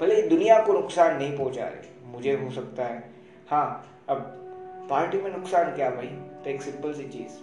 भले 0.00 0.22
दुनिया 0.22 0.58
को 0.62 0.72
नुकसान 0.72 1.16
नहीं 1.16 1.36
पहुँचा 1.38 1.64
रहे, 1.64 2.10
मुझे 2.12 2.32
हो 2.34 2.50
सकता 2.50 2.84
है 2.84 3.15
हाँ 3.48 3.66
अब 4.08 4.16
पार्टी 4.90 5.18
में 5.18 5.30
नुकसान 5.32 5.74
क्या 5.74 5.90
भाई? 5.90 6.06
तो 6.06 6.50
एक 6.50 6.62
सिंपल 6.62 6.92
सी 6.92 7.02
चीज़। 7.02 7.34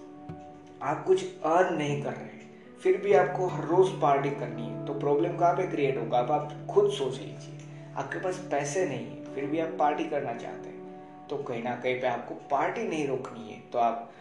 आप 0.81 1.03
कुछ 1.05 1.23
अर्न 1.23 1.75
नहीं 1.75 2.01
कर 2.03 2.11
रहे 2.11 2.41
फिर 2.81 2.97
भी 2.97 3.13
आपको 3.13 3.47
हर 3.47 3.65
रोज 3.65 3.89
पार्टी 4.01 4.29
करनी 4.31 4.61
है 4.63 4.85
तो 4.85 4.93
प्रॉब्लम 4.93 5.37
कहाँ 5.37 5.53
पे 5.53 5.67
क्रिएट 5.67 5.97
होगा? 5.97 6.19
अब 6.19 6.31
आप 6.31 6.51
खुद 6.71 6.89
सोच 6.91 7.19
लीजिए। 7.19 7.93
आपके 7.95 8.19
पास 8.19 8.37
पैसे 8.51 8.85
नहीं 8.85 9.05
है, 9.05 9.33
फिर 9.35 9.45
भी 9.45 9.59
आप 9.59 9.75
पार्टी 9.79 10.03
करना 10.05 10.33
चाहते 10.33 10.69
हैं 10.69 11.27
तो 11.29 11.37
कहीं 11.43 11.63
ना 11.63 11.75
कहीं 11.75 11.99
पे 12.01 12.07
आपको 12.07 12.35
पार्टी 12.51 12.87
नहीं 12.87 13.07
रोकनी 13.07 13.49
है 13.51 13.59
तो 13.71 13.79
आप 13.79 14.11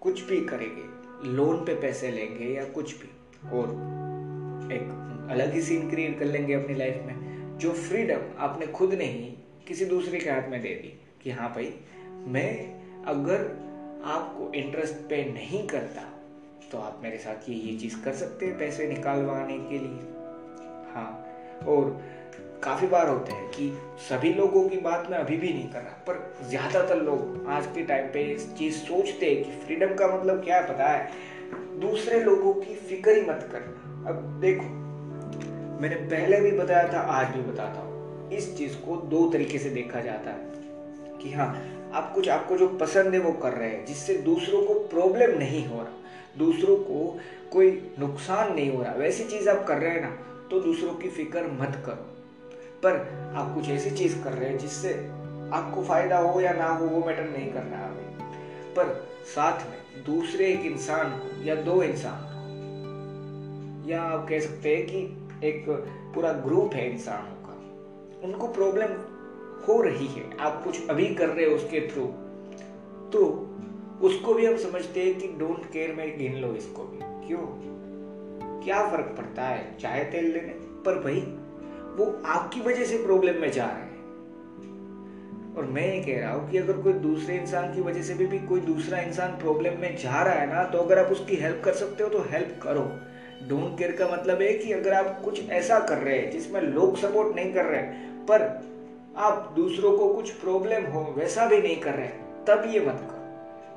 कुछ 0.00 0.24
भी 0.24 0.40
करेंगे 0.46 1.28
लोन 1.28 1.64
पे 1.64 1.74
पैसे 1.80 2.10
लेंगे 2.10 2.46
या 2.46 2.64
कुछ 2.64 2.94
भी, 2.94 3.10
और 3.50 3.68
एक 4.72 5.28
अलग 5.30 5.52
ही 5.52 5.62
सीन 5.62 5.88
क्रिएट 5.90 6.18
कर 6.18 6.24
लेंगे 6.24 6.54
अपनी 6.54 6.74
लाइफ 6.74 7.02
में, 7.06 7.58
जो 7.58 7.72
फ्रीडम 7.72 8.28
आपने 8.38 8.66
खुद 8.66 8.94
नहीं 8.94 9.32
किसी 9.68 9.84
दूसरे 9.84 10.18
के 10.18 10.30
हाथ 10.30 10.48
में 10.48 10.60
दे 10.62 10.68
दी 10.68 10.92
कि 11.22 11.30
हाँ 11.30 11.48
भाई, 11.48 11.72
मैं 12.26 13.04
अगर 13.04 13.44
आपको 14.04 14.50
इंटरेस्ट 14.52 14.94
पे 15.08 15.24
नहीं 15.24 15.66
करता 15.66 16.02
तो 16.72 16.78
आप 16.78 17.00
मेरे 17.02 17.18
साथ 17.18 17.48
ये 17.48 17.54
ये 17.56 17.72
चीज़ 17.78 17.96
कर 18.02 18.12
सकते 18.12 18.46
हैं 18.46 18.58
पैसे 18.58 18.86
निकालवाने 18.86 19.58
के 19.60 19.78
लिए। 19.78 20.02
हाँ 20.94 21.10
और 21.66 21.98
काफ़ी 22.64 22.86
बार 22.86 23.08
होते 23.08 23.32
हैं 23.32 23.46
कि 23.50 23.70
सभी 24.00 24.32
लोगों 24.32 24.68
की 24.68 24.76
बात 24.78 25.08
मैं 25.10 25.18
अभी 25.18 25.36
भी 25.36 25.52
नहीं 25.52 25.68
कर 25.68 25.80
रहा, 25.80 25.92
पर 26.06 26.46
ज़्यादातर 26.48 26.96
लोग 26.96 27.46
आज 27.48 27.66
के 27.66 27.82
टाइम 27.82 28.06
पे 28.06 28.22
इस 28.24 28.52
चीज़ 28.54 28.76
सोचते 28.76 29.30
हैं 29.30 29.42
कि 29.44 29.50
फ्रीडम 29.64 29.94
का 29.94 30.08
मतलब 30.08 30.42
क्या 30.44 30.56
है, 30.56 30.68
पता 30.68 30.88
है? 30.88 31.08
दूसरे 31.80 32.20
लोगों 32.20 32.54
की 32.54 32.74
फ़िक्र 32.74 33.16
ही 33.16 33.22
मत 33.22 33.48
करना। 33.52 34.08
अब 34.08 34.38
देखो, 34.40 34.66
मैंने 35.80 35.96
पहले 35.96 36.40
भी 36.40 36.52
बताया 36.52 36.92
था, 36.92 36.98
आज 36.98 37.34
भी 37.36 37.42
बताता 37.42 37.80
हूँ। 37.80 37.93
इस 38.32 38.56
चीज़ 38.58 38.76
को 38.76 38.96
दो 38.96 39.28
तरीके 39.30 39.58
से 39.58 39.70
देखा 39.70 40.00
जाता 40.00 40.30
है 40.30 41.18
कि 41.18 41.32
हाँ 41.32 41.48
आप 41.94 42.12
कुछ 42.14 42.28
आपको 42.28 42.56
जो 42.56 42.66
पसंद 42.76 43.14
है 43.14 43.20
वो 43.20 43.32
कर 43.32 43.52
रहे 43.52 43.68
हैं, 43.68 43.84
जिससे 43.86 44.14
दूसरों 44.14 44.62
को 44.62 44.74
प्रॉब्लम 44.88 45.38
नहीं 45.38 45.66
हो 45.66 45.80
रहा, 45.80 45.92
दूसरों 46.38 46.76
को 46.76 47.18
कोई 47.52 47.70
नुकसान 47.98 48.54
नहीं 48.54 48.70
हो 48.70 48.82
रहा। 48.82 48.92
वैसी 48.92 49.24
चीज़ 49.24 49.48
आप 49.48 49.64
कर 49.66 49.78
रहे 49.78 49.90
हैं 49.90 50.00
ना 50.00 50.10
तो 50.50 50.60
दूसरों 50.60 50.94
की 50.94 51.08
फ़िक्र 51.08 51.46
मत 51.52 51.82
करो। 51.86 52.06
पर 52.82 52.96
आप 53.36 53.54
कुछ 53.54 53.68
ऐसी 53.68 53.90
चीज़ 53.90 54.22
कर 54.22 54.32
रहे 54.32 54.48
हैं 54.50 54.58
जिससे 54.58 54.94
आपको 55.52 55.82
फ़ायदा 55.82 56.18
हो 56.18 56.40
या 56.40 56.52
ना 56.52 56.68
हो, 56.68 56.86
वो 56.86 57.04
मैटर 57.06 57.24
नहीं 57.24 57.52
करना 57.52 57.76
है। 57.76 57.92
पर 58.74 59.08
साथ 59.26 59.66
में 59.70 60.04
दूसरे 60.04 60.48
एक 60.48 60.64
इंसान 60.64 61.10
को 61.10 61.42
या 61.44 61.54
दो 61.54 61.82
इंसान 61.82 62.18
को, 62.22 63.90
या 63.90 64.02
आप 64.02 64.26
कह 64.28 64.40
सकते 64.40 64.76
हैं 64.76 64.86
कि 64.86 65.48
एक 65.48 65.64
पूरा 66.14 66.32
ग्रुप 66.32 66.74
है 66.74 66.90
इंसानों 66.92 67.33
उनको 68.24 68.46
प्रॉब्लम 68.46 68.88
हो 69.68 69.80
रही 69.82 70.06
है 70.06 70.38
आप 70.40 70.64
कुछ 70.64 70.88
अभी 70.88 71.06
कर 71.14 71.28
रहे 71.28 71.46
हो 71.46 71.54
उसके 71.54 71.80
थ्रू 71.88 72.06
तो 73.12 73.50
उसको 74.02 74.34
भी 74.34 74.46
हम 74.46 74.56
समझते 74.56 75.00
हैं 75.00 75.18
कि 75.18 75.28
डोंट 75.28 75.70
केयर 75.72 75.94
में 75.94 76.18
गिन 76.18 76.36
लो 76.36 76.54
इसको 76.54 76.84
भी। 76.84 76.98
क्यों? 77.28 77.38
क्या 78.64 78.88
फ़र्क 78.90 79.14
पड़ता 79.18 79.42
है? 79.42 79.78
चाहे 79.78 80.04
तेल 80.04 80.24
लेने? 80.24 80.54
पर 80.84 80.98
भाई 80.98 81.20
वो 81.96 82.22
आपकी 82.26 82.60
वजह 82.60 82.84
से 82.84 82.98
प्रॉब्लम 82.98 83.40
में 83.40 83.50
जा 83.52 83.64
रहे 83.64 83.82
हैं। 83.82 83.94
और 85.56 85.64
मैं 85.64 85.94
ये 85.94 86.02
कह 86.02 86.20
रहा 86.20 86.34
हूँ 86.34 86.50
कि 86.50 86.58
अगर 86.58 86.72
कोई 86.72 86.92
दूसरे 86.92 87.36
इंसान 87.36 87.74
की 87.74 87.80
वजह 87.80 88.02
से 88.02 88.14
भी, 88.14 88.26
भी 88.26 88.38
कोई 88.38 88.60
दूसरा 88.60 88.98
इंसान 88.98 89.30
प्रॉब्लम 89.30 89.80
में 89.80 89.96
जा 89.96 90.22
रहा 90.22 90.34
है 90.34 90.54
ना 90.54 90.64
तो 90.64 90.78
अगर 90.78 90.98
आप 90.98 91.12
उसकी 91.12 91.36
हेल्प 91.36 91.62
कर 91.64 91.72
सकते 91.72 92.04
हो 92.04 92.10
तो 92.10 92.18
हेल्प 92.30 92.60
करो। 92.62 92.92
डोंट 93.48 93.78
केयर 93.78 93.92
का 93.92 94.08
मतलब 94.08 94.42
है 94.42 94.52
कि 94.52 94.72
अगर 94.72 94.92
आप 94.92 95.20
कुछ 95.24 95.50
ऐसा 95.50 95.78
कर 95.78 95.98
रहे 95.98 96.18
हैं 96.18 96.30
जिसमें 96.30 96.60
लोग 96.60 96.96
सपोर्ट 96.96 97.36
नहीं 97.36 97.52
कर 97.54 97.64
रहे 97.64 97.80
पर 98.24 98.64
आप 99.16 99.52
दूसरों 99.56 99.98
को 99.98 100.14
कुछ 100.14 100.30
प्रॉब्लम 100.30 100.82
हो, 100.84 101.14
वैसा 101.18 101.46
भी 101.46 101.58
नहीं 101.58 101.76
कर 101.76 101.94
रहे, 101.94 102.08
तब 102.46 102.62
ये 102.74 102.80
मत 102.80 103.08
करो। 103.10 103.14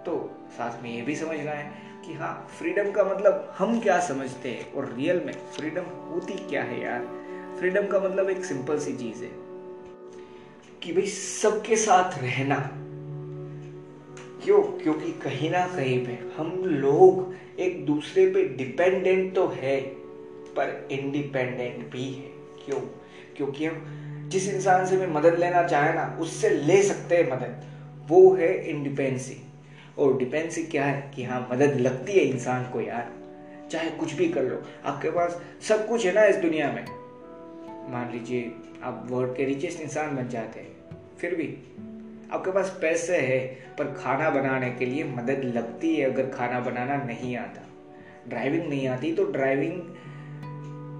तो 0.06 0.32
साथ 0.50 0.84
में 0.84 0.96
ये 0.96 1.01
भी 1.01 1.16
समझना 1.16 1.51
है 1.51 1.72
कि 2.06 2.13
हाँ 2.13 2.48
फ्रीडम 2.60 2.92
का 2.92 3.04
मतलब 3.04 3.54
हम 3.58 3.80
क्या 3.80 4.00
समझते 4.00 4.50
हैं 4.50 4.74
और 4.74 4.94
रियल 4.98 5.22
में 5.25 5.34
फ्रीडम 5.34 5.82
होती 5.82 6.34
क्या 6.34 6.63
है 6.63 6.84
यार? 6.84 7.27
फ्रीडम 7.60 7.88
का 7.88 8.00
मतलब 8.00 8.30
एक 8.30 8.46
सिंपल 8.46 8.80
सी 8.80 8.98
चीज़ 8.98 9.24
है 9.24 9.32
कि 10.84 10.94
भाई 10.94 11.08
सबके 11.08 11.75
साथ 11.75 12.20
रहना। 12.20 12.72
क्यों? 14.44 14.63
क्योंकि 14.63 15.12
कहीं 15.12 15.51
ना 15.51 15.68
कहीं 15.68 16.06
पे 16.06 16.20
हम 16.38 16.66
लोग 16.66 17.36
एक 17.60 17.86
दूसरे 17.86 18.34
पे 18.34 18.44
डिपेंडेंट 18.44 19.36
तो 19.36 19.48
है, 19.48 19.82
पर 20.56 20.88
इंडिपेंडेंट 20.92 21.92
भी 21.92 22.13
है। 22.13 22.30
क्यों? 22.66 22.80
क्योंकि 23.38 23.66
हम 23.66 24.04
जिस 24.28 24.54
इंसान 24.54 24.86
से 24.86 24.98
भी 24.98 25.08
मदद 25.08 25.40
लेना 25.40 25.64
चाहे 25.64 25.94
ना, 25.94 26.18
उससे 26.20 26.50
ले 26.50 26.84
सकते 26.84 27.18
हैं 27.18 27.32
मदद। 27.32 27.64
वो 28.08 28.36
है 28.36 28.70
इंडिपेंडेंसी 28.70 29.48
और 29.98 30.18
डिपेंडेंसी 30.18 30.64
क्या 30.64 30.86
है? 30.86 31.12
कि 31.16 31.24
हाँ 31.24 31.50
मदद 31.52 31.80
लगती 31.80 32.12
है 32.12 32.20
इंसान 32.20 32.64
को 32.64 32.82
यार। 32.82 33.12
चाहे 33.72 33.90
कुछ 33.90 34.14
भी 34.14 34.30
कर 34.30 34.44
लो। 34.44 34.64
आपके 34.86 35.10
पास 35.10 35.42
सब 35.62 35.88
कुछ 35.88 36.06
है 36.06 36.14
ना 36.14 36.26
इस 36.26 36.36
दुनिया 36.36 36.72
में। 36.72 36.86
मान 37.92 38.12
लीजिए, 38.12 38.52
आप 38.84 39.08
वर्ल्ड 39.10 39.36
के 39.36 39.46
रिचेस्ट 39.46 39.82
इंसान 39.82 40.16
बन 40.16 40.28
जाते 40.28 40.60
हैं। 40.60 40.68
फिर 41.20 41.36
भी, 41.36 41.58
आपके 42.32 42.52
पास 42.52 42.78
पैसे 42.82 43.18
है, 43.18 43.38
पर 43.78 43.86
खाना 43.86 44.30
बनाने 44.30 44.72
के 44.72 44.86
लिए 44.86 45.04
मदद 45.04 45.52
लगती 45.56 45.96
है 45.96 46.12
अगर 46.12 46.30
खाना 46.30 46.60
बनाना 46.60 46.98
नहीं 46.98 47.38
आता। 47.38 47.62
ड्राइविंग 48.30 48.70
नहीं 48.70 48.88
आती 48.88 49.12
तो 49.12 49.24
ड्राइविंग 49.24 49.82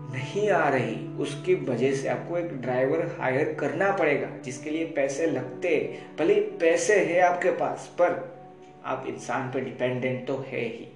नहीं 0.08 0.50
आ 0.50 0.70
रही, 0.70 1.18
उसकी 1.18 1.56
वजह 1.56 1.94
से 1.94 2.08
आपको 2.08 2.38
एक 2.38 2.62
ड्राइवर 2.62 3.18
हायर 3.20 3.58
करना 3.60 3.92
पड़ेगा, 3.92 4.28
जिसके 4.46 4.70
लिए 4.70 4.86
पैसे 4.86 5.28
लगते, 5.28 6.00
भले 6.20 6.34
पैसे 6.34 7.00
है 7.00 7.22
आपके 7.22 7.52
पास, 7.52 7.88
पर 7.94 8.38
आप 8.86 9.06
इंसान 9.08 9.52
पर 9.52 9.60
डिपेंडेंट 9.60 10.28
तो 10.28 10.46
है 10.48 10.62
ही। 10.62 10.88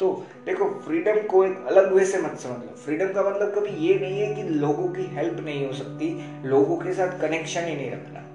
तो 0.00 0.26
देखो 0.46 0.64
फ्रीडम 0.64 1.20
को 1.20 1.44
एक 1.44 1.64
अलग 1.66 1.92
वे 1.92 2.04
से 2.04 2.18
मत 2.18 2.38
समझ 2.38 2.56
लो। 2.56 2.76
फ्रीडम 2.76 3.12
का 3.12 3.22
मतलब 3.22 3.54
कभी 3.54 3.86
ये 3.86 3.94
नहीं 3.94 4.20
है 4.20 4.34
कि 4.34 4.42
लोगों 4.42 4.88
की 4.88 5.02
हेल्प 5.02 5.40
नहीं 5.40 5.66
हो 5.66 5.72
सकती, 5.72 6.24
लोगों 6.48 6.76
के 6.76 6.94
साथ 6.94 7.20
कनेक्शन 7.20 7.64
ही 7.64 7.76
नहीं 7.76 7.90
रखना। 7.90 8.26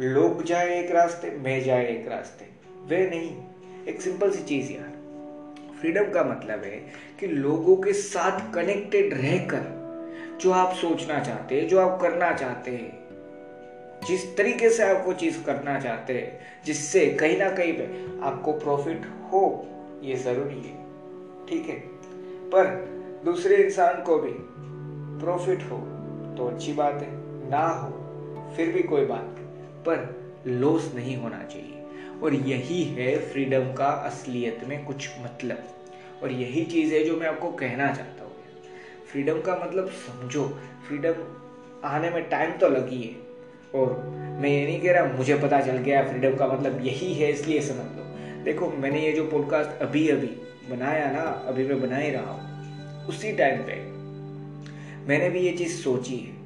लोग 0.00 0.44
जाए 0.44 0.84
एक 0.84 0.90
रास्ते, 0.90 1.30
मैं 1.30 1.62
जाए 1.62 1.86
एक 1.86 2.08
रास्ते, 2.08 2.46
वे 2.86 3.10
नहीं। 3.10 3.36
एक 3.88 4.00
सिंपल 4.00 4.30
सी 4.30 4.42
चीज़ 4.42 4.72
यार। 4.72 4.95
फ्रीडम 5.80 6.12
का 6.12 6.24
मतलब 6.24 6.64
है 6.64 6.76
कि 7.20 7.26
लोगों 7.26 7.76
के 7.76 7.92
साथ 7.92 8.54
कनेक्टेड 8.54 9.14
रहकर 9.14 9.74
जो 10.40 10.50
आप 10.52 10.74
सोचना 10.74 11.18
चाहते 11.20 11.60
हैं, 11.60 11.68
जो 11.68 11.80
आप 11.80 12.00
करना 12.00 12.32
चाहते 12.32 12.70
हैं, 12.70 13.06
जिस 14.06 14.36
तरीके 14.36 14.70
से 14.70 14.82
आप 14.82 15.06
वो 15.06 15.12
चीज़ 15.12 15.42
करना 15.44 15.80
चाहते 15.80 16.12
हैं, 16.12 16.40
जिससे 16.66 17.06
कहीं 17.06 17.38
ना 17.38 17.50
कहीं 17.50 17.72
पे 17.72 17.84
आपको 18.24 18.52
प्रॉफिट 18.52 19.02
हो, 19.32 19.66
ये 20.02 20.16
ज़रूरी 20.16 20.56
है। 20.56 20.86
ठीक 21.46 21.68
है? 21.68 21.80
पर 22.50 22.66
दूसरे 23.24 23.56
इंसान 23.56 24.02
को 24.02 24.18
भी 24.18 24.32
प्रॉफिट 25.24 25.62
हो 25.62 25.76
तो 26.38 26.46
अच्छी 26.46 26.72
बात 26.72 26.94
है, 26.94 27.08
ना 27.50 27.66
हो, 27.68 27.88
फिर 28.56 28.72
भी 28.72 28.82
कोई 28.82 29.04
बात 29.04 29.36
पर 29.88 30.14
लॉस 30.46 30.92
नहीं 30.94 31.16
होना 31.16 31.42
चाहिए। 31.42 31.75
और 32.22 32.34
यही 32.34 32.84
है 32.84 33.18
फ्रीडम 33.18 33.72
का 33.72 33.86
असलियत 33.86 34.60
में 34.68 34.84
कुछ 34.84 35.10
मतलब। 35.20 35.68
और 36.22 36.32
यही 36.32 36.64
चीज़ 36.64 36.94
है 36.94 37.04
जो 37.04 37.16
मैं 37.16 37.26
आपको 37.26 37.50
कहना 37.50 37.86
चाहता 37.86 38.24
हूँ। 38.24 38.32
फ्रीडम 39.12 39.40
का 39.40 39.60
मतलब 39.64 39.88
समझो। 39.88 40.44
फ्रीडम 40.88 41.14
आने 41.84 42.10
में 42.10 42.28
टाइम 42.28 42.50
तो 42.50 42.68
लगी 42.68 43.02
है। 43.02 43.26
और 43.80 44.02
मैं 44.40 44.50
ये 44.50 44.66
नहीं 44.66 44.80
कह 44.80 44.92
रहा 44.92 45.12
मुझे 45.12 45.34
पता 45.34 45.60
चल 45.60 45.76
गया 45.76 46.02
फ्रीडम 46.08 46.36
का 46.36 46.46
मतलब 46.46 46.86
यही 46.86 47.14
है, 47.14 47.32
इसलिए 47.32 47.60
समझ 47.60 47.96
लो। 47.96 48.06
देखो, 48.44 48.70
मैंने 48.70 49.00
ये 49.06 49.12
जो 49.12 49.24
पॉडकास्ट 49.24 49.82
अभी 49.82 50.08
अभी 50.08 50.26
बनाया 50.70 51.10
ना, 51.10 51.20
अभी 51.20 51.68
मैं 51.68 51.80
बना 51.80 51.96
ही 51.96 52.10
रहा 52.10 52.30
हूँ, 52.30 53.06
उसी 53.06 53.32
टाइम 53.32 53.58
पे। 53.58 53.74
मैंने 55.08 55.30
भी 55.30 55.40
ये 55.40 55.52
चीज़ 55.52 55.76
सोची 55.76 56.16
है। 56.16 56.36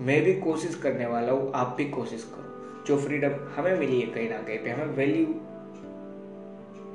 मैं 0.00 0.22
भी 0.22 0.34
कोशिश 0.34 0.74
करने 0.74 1.06
वाला 1.06 1.32
हूँ, 1.32 1.52
आप 1.54 1.74
भी 1.78 1.84
कोशिश 1.84 2.24
करो। 2.34 2.47
जो 2.88 2.96
फ्रीडम 2.98 3.30
हमें 3.56 3.78
मिली 3.78 4.00
है 4.00 4.06
कहीं 4.06 4.28
ना 4.30 4.36
कहीं 4.38 4.58
पे, 4.58 4.70
हमें 4.70 4.94
वैल्यू 4.96 5.26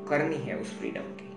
करनी 0.10 0.36
है 0.36 0.56
उस 0.58 0.78
फ्रीडम 0.80 1.02
की। 1.14 1.30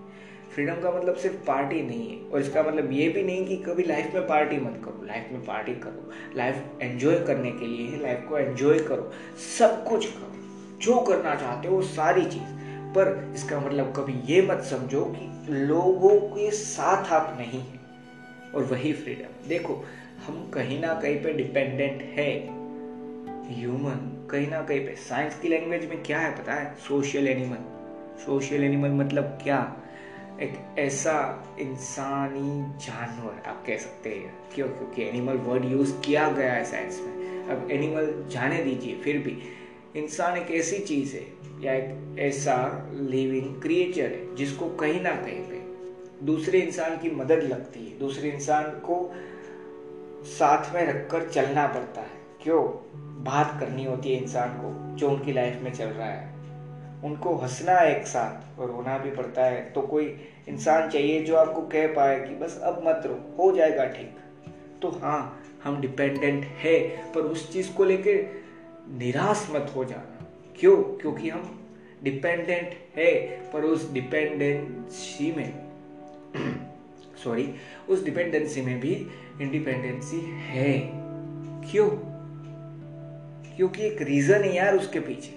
फ्रीडम 0.54 0.80
का 0.82 0.90
मतलब 0.90 1.16
सिर्फ़ 1.16 1.36
पार्टी 1.46 1.82
नहीं 1.82 2.08
है, 2.10 2.30
और 2.30 2.40
इसका 2.40 2.62
मतलब 2.62 2.92
ये 2.92 3.08
भी 3.08 3.22
नहीं 3.22 3.46
कि 3.46 3.56
कभी 3.56 3.82
लाइफ 3.82 4.14
में 4.14 4.26
पार्टी 4.26 4.56
मत 4.56 4.80
करो 4.84 5.04
लाइफ 5.06 5.28
में 5.32 5.44
पार्टी 5.44 5.74
करो। 5.74 6.10
लाइफ 6.36 6.82
एंजॉय 6.82 7.18
करने 7.18 7.50
के 7.50 7.66
लिए 7.66 7.88
है 7.88 8.00
लाइफ 8.02 8.24
को 8.28 8.38
एंजॉय 8.38 8.78
करो। 8.78 9.10
सब 9.58 9.84
कुछ 9.84 10.06
करो, 10.06 10.32
जो 10.78 11.00
करना 11.00 11.34
चाहते 11.34 11.68
हो 11.68 11.82
सारी 11.82 12.24
चीज़। 12.24 12.54
पर 12.94 13.32
इसका 13.34 13.60
मतलब 13.60 13.92
कभी 13.96 14.20
ये 14.32 14.42
मत 14.42 14.62
समझो 14.62 15.04
कि 15.16 15.52
लोगों 15.52 16.18
के 16.20 16.50
साथ 16.50 17.12
आप 17.12 17.36
नहीं 17.38 17.60
है, 17.60 17.80
और 18.54 18.64
वही 18.64 18.92
फ्रीडम 18.92 19.48
देखो, 19.48 19.82
हम 20.26 20.50
कहीं 20.54 20.80
ना 20.80 21.00
कहीं 21.00 21.22
पे 21.22 21.32
डिपेंडेंट 21.32 22.02
है 22.18 22.30
ह्यूमन 23.54 24.12
कहीं 24.30 24.48
ना 24.48 24.62
कहीं 24.62 24.86
पे 24.86 24.96
साइंस 24.96 25.38
की 25.38 25.48
लैंग्वेज 25.48 25.88
में 25.88 26.02
क्या 26.02 26.18
है 26.18 26.42
पता 26.42 26.52
है? 26.52 26.74
सोशल 26.74 27.28
एनिमल 27.28 27.76
सोशल 28.18 28.64
एनिमल 28.64 28.88
मतलब 28.88 29.38
क्या? 29.42 29.76
एक 30.40 30.78
ऐसा 30.78 31.44
इंसानी 31.60 32.62
जानवर, 32.86 33.48
आप 33.48 33.64
कह 33.66 33.76
सकते 33.76 34.10
हैं। 34.10 34.34
क्यों? 34.54 34.68
क्योंकि 34.68 35.08
एनिमल 35.08 35.34
वर्ड 35.34 35.64
यूज़ 35.64 36.00
किया 36.00 36.28
गया 36.28 36.52
है 36.52 36.64
साइंस 36.64 37.00
में। 37.00 37.44
अब 37.48 37.70
एनिमल 37.70 38.24
जाने 38.28 38.64
दीजिए, 38.64 38.96
फिर 38.96 39.18
भी। 39.18 39.38
इंसान 39.96 40.38
एक 40.38 40.50
ऐसी 40.50 40.78
चीज़ 40.78 41.16
है, 41.16 41.26
या 41.60 41.74
एक 41.74 42.16
ऐसा 42.18 42.88
लिविंग 42.92 43.62
क्रिएचर 43.62 44.02
है, 44.02 44.36
जिसको 44.36 44.68
कहीं 44.68 45.00
ना 45.00 45.10
कहीं 45.10 45.40
पे 45.40 45.56
दूसरे 46.26 46.60
इंसान 46.60 46.98
की 46.98 47.10
मदद 47.10 47.38
लगती 47.38 47.86
है। 47.86 47.98
दूसरे 47.98 48.30
इंसान 48.30 48.64
को 48.64 49.14
साथ 50.24 50.74
में 50.74 50.86
रखकर 50.86 51.28
चलना 51.28 51.66
पड़ता 51.66 52.00
है। 52.00 52.16
क्यों? 52.42 52.96
बात 53.26 53.56
करनी 53.60 53.84
होती 53.84 54.14
है 54.14 54.22
इंसान 54.22 54.48
को, 54.48 54.96
जो 54.96 55.10
उनकी 55.10 55.32
लाइफ 55.32 55.60
में 55.62 55.72
चल 55.72 55.84
रहा 55.84 56.08
है। 56.08 56.36
उनको 57.04 57.36
हंसना 57.36 57.72
है 57.72 58.00
एक 58.00 58.06
साथ 58.06 58.60
और 58.60 58.70
रोना 58.70 58.98
भी 58.98 59.10
पड़ता 59.10 59.44
है। 59.44 59.70
तो 59.70 59.82
कोई 59.82 60.16
इंसान 60.48 60.90
चाहिए 60.90 61.24
जो 61.24 61.36
आपको 61.36 61.62
कह 61.62 61.86
पाए 61.86 62.28
कि 62.28 62.34
बस 62.34 62.60
अब 62.62 62.82
मत 62.86 63.02
रो, 63.06 63.34
हो 63.38 63.56
जाएगा 63.56 63.84
ठीक। 63.84 64.16
तो 64.82 64.88
हाँ 64.88 65.42
हम 65.64 65.80
डिपेंडेंट 65.80 66.44
है, 66.44 66.80
पर 67.12 67.20
उस 67.20 67.52
चीज़ 67.52 67.72
को 67.72 67.84
लेके 67.84 68.26
निराश 68.98 69.48
मत 69.50 69.72
हो 69.76 69.84
जाना। 69.84 70.26
क्यों? 70.58 70.76
क्योंकि 70.76 71.28
हम 71.28 71.60
डिपेंडेंट 72.02 72.74
है, 72.96 73.12
पर 73.52 73.60
उस 73.60 73.92
डिपेंडेंसी 73.92 75.32
में 75.32 75.66
सॉरी 77.24 77.54
उस 77.88 78.04
डिपेंडेंसी 78.04 78.62
में 78.62 78.80
भी 78.80 79.06
इंडिपेंडेंसी 79.40 80.20
है। 80.38 80.78
क्यों? 81.70 82.15
क्योंकि 83.56 83.82
एक 83.82 84.02
रीजन 84.02 84.44
है 84.44 84.54
यार 84.54 84.76
उसके 84.76 85.00
पीछे, 85.00 85.34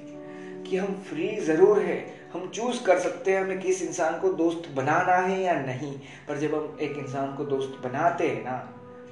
कि 0.63 0.77
हम 0.77 0.95
फ्री 1.09 1.35
ज़रूर 1.41 1.79
है। 1.79 1.97
हम 2.33 2.49
चूज़ 2.49 2.83
कर 2.83 2.97
सकते 2.99 3.31
हैं 3.31 3.41
हमें 3.41 3.59
किस 3.59 3.81
इंसान 3.81 4.19
को 4.19 4.29
दोस्त 4.33 4.69
बनाना 4.75 5.15
है 5.17 5.41
या 5.41 5.53
नहीं। 5.61 5.93
पर 6.27 6.37
जब 6.37 6.53
हम 6.55 6.77
एक 6.81 6.97
इंसान 6.97 7.35
को 7.35 7.43
दोस्त 7.45 7.79
बनाते 7.83 8.27
हैं 8.27 8.43
ना 8.43 8.57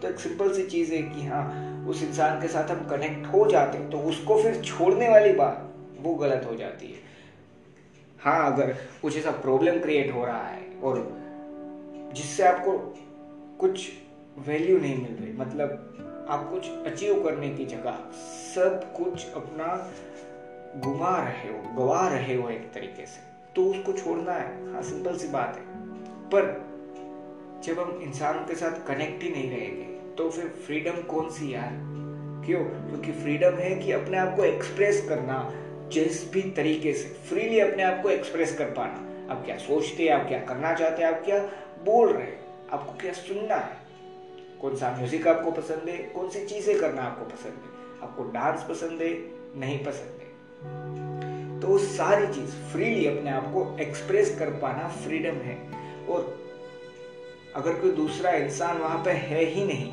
तो 0.01 0.07
एक 0.07 0.19
सिंपल 0.19 0.51
सी 0.53 0.63
चीज़ 0.65 0.93
है 0.93 1.01
कि 1.03 1.25
हाँ 1.25 1.85
उस 1.89 2.03
इंसान 2.03 2.39
के 2.41 2.47
साथ 2.47 2.71
हम 2.71 2.85
कनेक्ट 2.87 3.25
हो 3.25 3.45
जाते 3.51 3.77
हैं 3.77 3.89
तो 3.89 3.99
उसको 4.09 4.37
फिर 4.37 4.61
छोड़ने 4.61 5.07
वाली 5.09 5.31
बात, 5.33 5.63
वो 5.99 6.13
गलत 6.15 6.45
हो 6.45 6.55
जाती 6.55 6.87
है। 6.87 7.05
हाँ 8.19 8.53
अगर 8.53 8.73
कुछ 9.01 9.17
ऐसा 9.17 9.31
प्रॉब्लम 9.39 9.79
क्रिएट 9.79 10.13
हो 10.13 10.25
रहा 10.25 10.47
है, 10.47 10.61
और 10.83 12.11
जिससे 12.13 12.43
आपको 12.43 12.77
कुछ 13.59 13.89
वैल्यू 14.47 14.77
नहीं 14.77 14.97
मिल 14.97 15.13
रही 15.13 15.33
मतलब 15.33 16.06
आप 16.29 16.49
कुछ 16.51 16.69
अचीव 16.85 17.23
करने 17.23 17.49
की 17.49 17.65
जगह, 17.65 17.99
सब 18.55 18.93
कुछ 18.93 19.33
अपना 19.33 19.91
घुमा 20.79 21.17
रहे 21.17 21.53
हो, 21.53 21.73
गवा 21.75 22.07
रहे 22.07 22.35
हो 22.35 22.49
एक 22.49 22.71
तरीके 22.73 23.05
से। 23.05 23.27
तो 23.55 23.65
उसको 23.65 23.93
छोड़ना 23.93 24.31
है। 24.31 24.73
हाँ 24.73 24.81
सिंपल 24.81 25.17
सी 25.17 25.27
बात 25.27 25.55
है। 25.55 25.63
पर 26.29 26.67
जब 27.63 27.79
हम 27.79 28.01
इंसानों 28.01 28.45
के 28.45 28.55
साथ 28.55 28.87
कनेक्ट 28.87 29.23
ही 29.23 29.29
नहीं 29.29 29.49
रहेंगे 29.49 30.15
तो 30.15 30.29
फिर 30.29 30.45
फ्रीडम 30.45 31.01
कौन 31.01 31.29
सी 31.29 31.53
यार? 31.53 31.69
क्यों? 32.45 32.63
क्योंकि 32.63 33.11
फ्रीडम 33.11 33.51
है 33.51 33.75
कि 33.75 33.91
अपने 33.91 34.17
आप 34.17 34.35
को 34.35 34.43
एक्सप्रेस 34.43 35.05
करना, 35.09 35.51
जिस 35.89 36.31
भी 36.31 36.41
तरीके 36.41 36.93
से। 36.93 37.09
फ्रीली 37.09 37.59
अपने 37.59 37.83
आप 37.83 38.03
को 38.03 38.09
एक्सप्रेस 38.09 38.57
कर 38.57 38.65
पाना। 38.65 39.33
आप 39.33 39.45
क्या 39.45 39.57
सोचते 39.57 40.03
हैं? 40.03 40.11
आप 40.11 40.27
क्या 40.27 40.39
करना 40.39 40.73
चाहते 40.73 41.03
हैं? 41.03 41.15
आप 41.15 41.25
क्या 41.25 41.39
बोल 41.85 42.13
रहे 42.13 42.27
हैं? 42.27 42.69
आपको 42.71 42.93
क्या 42.93 43.13
सुनना 43.13 43.55
है? 43.55 43.86
कौन 44.61 44.75
सा 44.75 44.95
म्यूज़िक 44.97 45.27
आपको 45.27 45.51
पसंद 45.51 45.89
है, 45.89 45.97
कौन 45.97 46.29
सी 46.29 46.45
चीज़ें 46.45 46.79
करना 46.79 47.01
आपको 47.01 47.25
पसंद 47.25 47.53
है? 47.53 48.03
आपको 48.03 48.23
डांस 48.23 48.65
पसंद 48.69 49.01
है, 49.01 49.09
नहीं 49.59 49.83
पसंद 49.85 50.21
है? 50.21 51.59
तो 51.59 51.77
सारी 51.77 52.27
चीज़ 52.33 52.51
फ्रीली 52.71 53.05
अपने 53.07 53.29
आप 53.29 53.45
को 53.53 53.77
एक्सप्रेस 53.79 54.35
कर 54.39 54.49
पाना 54.59 54.87
फ्रीडम 55.03 55.35
है। 55.41 55.55
और 56.09 56.37
अगर 57.55 57.73
कोई 57.73 57.91
दूसरा 57.91 58.31
इंसान 58.31 58.77
वहाँ 58.77 59.03
पे 59.03 59.11
है 59.11 59.43
ही 59.45 59.63
नहीं, 59.65 59.91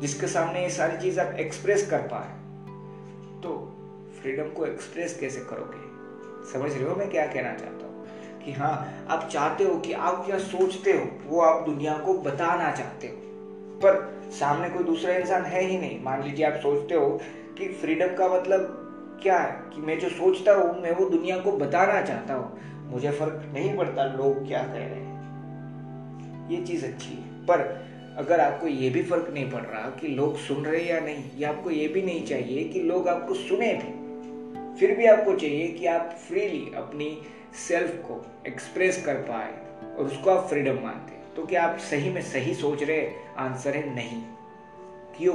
जिसके 0.00 0.26
सामने 0.26 0.62
ये 0.62 0.70
सारी 0.70 0.96
चीज़ 0.98 1.20
आप 1.20 1.34
एक्सप्रेस 1.34 1.88
कर 1.90 2.02
पाए 2.12 2.28
तो 3.42 3.56
फ्रीडम 4.22 4.48
को 4.50 4.66
एक्सप्रेस 4.66 5.18
कैसे 5.18 5.40
करोगे? 5.40 5.82
समझ 6.52 6.72
रहे 6.72 6.88
हो 6.90 6.96
मैं 6.96 7.10
क्या 7.10 7.26
कहना 7.26 7.52
चाहता 7.54 7.86
हूँ? 7.86 8.06
कि 8.44 8.52
हाँ 8.52 9.06
आप 9.10 9.28
चाहते 9.32 9.64
हो 9.64 9.78
कि 9.78 9.92
आप 9.92 10.24
क्या 10.26 10.38
सोचते 10.38 10.92
हो, 10.92 11.08
वो 11.26 11.40
आप 11.40 11.64
दुनिया 11.66 11.98
को 11.98 12.14
बताना 12.14 12.70
चाहते 12.72 13.06
हो। 13.06 13.23
पर 13.86 14.22
सामने 14.30 14.68
कोई 14.68 14.84
दूसरा 14.84 15.14
इंसान 15.14 15.42
है 15.42 15.64
ही 15.64 15.78
नहीं। 15.78 16.04
मान 16.04 16.22
लीजिए 16.22 16.46
आप 16.46 16.52
सोचते 16.52 16.94
हो 16.94 17.20
कि 17.58 17.68
फ्रीडम 17.68 18.06
का 18.06 18.28
मतलब 18.28 18.80
क्या 19.22 19.38
है? 19.38 19.70
कि 19.74 19.80
मैं 19.80 19.98
जो 19.98 20.08
सोचता 20.08 20.52
हूँ, 20.52 20.82
मैं 20.82 20.92
वो 20.92 21.10
दुनिया 21.10 21.38
को 21.38 21.52
बताना 21.52 22.02
चाहता 22.02 22.34
हूँ। 22.34 22.60
मुझे 22.92 23.10
फ़र्क 23.10 23.50
नहीं 23.54 23.76
पड़ता 23.76 24.04
लोग 24.04 24.48
क्या 24.48 24.62
कह 24.62 24.74
रहे 24.74 24.84
हैं। 24.84 25.14
ये 26.50 26.66
चीज़ 26.66 26.86
अच्छी 26.86 27.10
है। 27.10 27.46
पर 27.46 27.86
अगर 28.16 28.40
आपको 28.40 28.66
ये 28.66 28.90
भी 28.90 29.02
फ़र्क 29.02 29.30
नहीं 29.34 29.50
पड़ 29.50 29.62
रहा 29.62 29.90
कि 29.90 30.08
लोग 30.08 30.36
सुन 30.36 30.64
रहे 30.64 30.84
या 30.84 31.00
नहीं, 31.00 31.24
या 31.38 31.48
आपको 31.48 31.70
ये 31.70 31.88
भी 31.88 32.02
नहीं 32.02 32.26
चाहिए 32.26 32.64
कि 32.64 32.82
लोग 32.82 33.08
आपको 33.08 33.34
सुने 33.34 33.74
भी। 33.74 34.04
फिर 34.78 34.96
भी 34.98 35.06
आपको 35.06 35.34
चाहिए 35.34 35.68
कि 35.68 35.86
आप 35.86 36.16
फ्रीली 36.28 36.72
अपनी 36.76 37.22
सेल्फ 37.68 37.90
को 37.90 38.26
एक्सप्रेस 38.46 39.06
कर 39.06 39.14
पाए 39.14 39.52
और 39.98 40.04
उसको 40.04 40.30
आप 40.30 40.48
फ्रीडम 40.48 40.74
मानते 40.74 41.23
तो 41.44 41.48
क्या 41.48 41.64
आप 41.64 41.78
सही 41.78 42.10
में 42.10 42.22
सही 42.22 42.54
सोच 42.54 42.82
रहे, 42.82 43.12
आंसर 43.36 43.74
है 43.74 43.94
नहीं। 43.94 44.22
क्यों? 45.18 45.32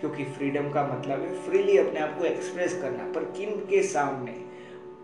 क्योंकि 0.00 0.24
फ्रीडम 0.24 0.70
का 0.70 0.86
मतलब 0.86 1.20
है 1.20 1.42
फ्रीली 1.42 1.78
अपने 1.78 2.00
आप 2.00 2.18
को 2.18 2.24
एक्सप्रेस 2.24 2.78
करना, 2.82 3.12
पर 3.12 3.24
किन 3.24 3.50
के 3.50 3.82
सामने? 3.82 4.32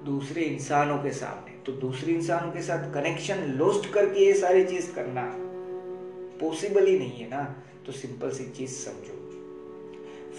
दूसरे 0.04 0.42
इंसानों 0.42 0.99
के 0.99 1.11
सामने। 1.11 1.59
तो 1.66 1.73
दूसरे 1.73 2.12
इंसानों 2.12 2.52
के 2.52 2.62
साथ 2.62 2.94
कनेक्शन 2.94 3.35
लॉस्ट 3.35 3.92
करके 3.92 4.26
ये 4.26 4.35
सारी 4.35 4.64
चीज़ 4.64 4.92
करना 4.92 5.23
पॉसिबल 6.40 6.87
ही 6.87 6.99
नहीं 6.99 7.18
है 7.18 7.30
ना? 7.30 7.56
तो 7.87 7.92
सिंपल 7.92 8.30
सी 8.30 8.44
चीज़ 8.44 8.71
समझो। 8.71 9.16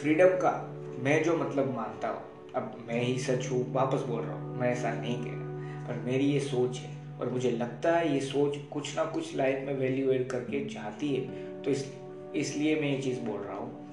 फ्रीडम 0.02 0.28
का 0.28 0.76
मैं 1.00 1.24
जो 1.24 1.38
मतलब 1.38 1.76
मानता 1.76 2.08
हूँ, 2.08 2.22
अब 2.56 2.86
मैं 2.88 3.02
ही 3.02 3.20
सच 3.20 3.52
हूँ, 3.52 3.74
वापस 3.74 4.02
बोल 4.02 4.22
रहा 4.22 4.34
हूँ, 4.34 4.60
मैं 4.60 4.72
ऐसा 4.72 4.94
नहीं 4.94 5.18
कह 5.18 5.32
रहा। 5.32 5.88
पर 5.88 6.04
मेरी 6.06 6.26
ये 6.26 6.40
सोच 6.40 6.78
है 6.78 6.93
और 7.20 7.30
मुझे 7.30 7.52
लगता 7.52 7.92
है 7.92 8.14
ये 8.14 8.20
सोच 8.20 8.58
कुछ 8.72 8.96
ना 8.96 9.04
कुछ 9.06 9.36
लाइफ 9.36 9.68
में 9.68 9.74
वैल्यू 9.74 10.12
एड 10.12 10.30
करके 10.30 10.66
चाहती 10.66 11.16
है। 11.16 11.28
तो 11.62 11.72
इस, 11.72 11.94
इसलिए 12.36 12.76
मैं 12.76 12.96
ये 12.96 13.02
चीज़ 13.02 13.20
बोल 13.20 13.42
रहा 13.42 13.58
हूँ। 13.58 13.84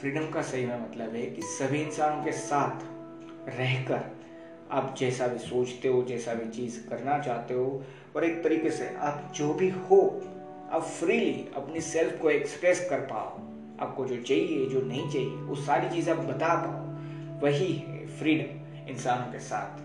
फ्रीडम 0.00 0.30
का 0.30 0.42
सही 0.42 0.66
में 0.66 0.82
मतलब 0.82 1.14
है 1.14 1.26
कि 1.26 1.42
सभी 1.42 1.82
इंसानों 1.82 2.24
के 2.24 2.32
साथ 2.32 2.80
रहकर 3.48 4.22
आप 4.70 4.96
जैसा 4.98 5.26
भी 5.26 5.38
सोचते 5.38 5.88
हो, 5.88 6.02
जैसा 6.02 6.34
भी 6.34 6.50
चीज़ 6.50 6.88
करना 6.88 7.18
चाहते 7.18 7.54
हो, 7.54 7.84
और 8.16 8.24
एक 8.24 8.44
तरीके 8.44 8.70
से 8.70 8.94
आप 8.96 9.32
जो 9.36 9.54
भी 9.54 9.68
हो, 9.68 10.22
आप 10.70 10.82
फ्रीली 10.82 11.48
अपनी 11.56 11.80
सेल्फ 11.80 12.20
को 12.22 12.30
एक्सप्रेस 12.30 12.86
कर 12.90 13.00
पाओ। 13.00 13.40
आपको 13.80 14.04
जो 14.04 14.22
चाहिए, 14.22 14.66
जो 14.66 14.82
नहीं 14.82 15.10
चाहिए, 15.10 15.28
वो 15.28 15.54
सारी 15.54 15.90
चीज़ 15.90 16.10
आप 16.10 16.16
बता 16.16 16.54
पाओ। 16.54 16.92
वही 17.40 17.72
है 17.72 18.06
फ्रीडम 18.06 18.62
इंसानों 18.88 19.32
के 19.32 19.38
साथ 19.38 19.80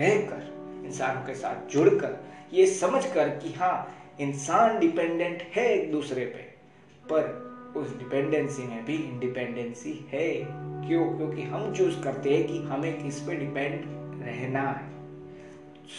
रहकर। 0.00 0.59
इंसानों 0.84 1.26
के 1.26 1.34
साथ 1.34 1.70
जुड़कर, 1.70 2.16
ये 2.52 2.66
समझकर 2.66 3.28
कि 3.28 3.52
हाँ 3.52 3.96
इंसान 4.20 4.78
डिपेंडेंट 4.78 5.42
है 5.42 5.74
एक 5.74 5.92
दूसरे 5.92 6.24
पे। 6.24 6.50
पर 7.04 7.50
उस 7.76 7.98
डिपेंडेंसी 7.98 8.62
में 8.62 8.84
भी 8.84 8.96
इंडिपेंडेंसी 8.96 10.08
है। 10.12 10.34
क्यों? 10.88 11.16
क्योंकि 11.16 11.42
हम 11.42 11.74
चूज़ 11.74 12.02
करते 12.02 12.36
हैं 12.36 12.46
कि 12.46 12.58
हमें 12.58 13.04
किस 13.04 13.20
पे 13.20 13.34
डिपेंड 13.34 13.80
रहना 14.26 14.62
है। 14.62 14.90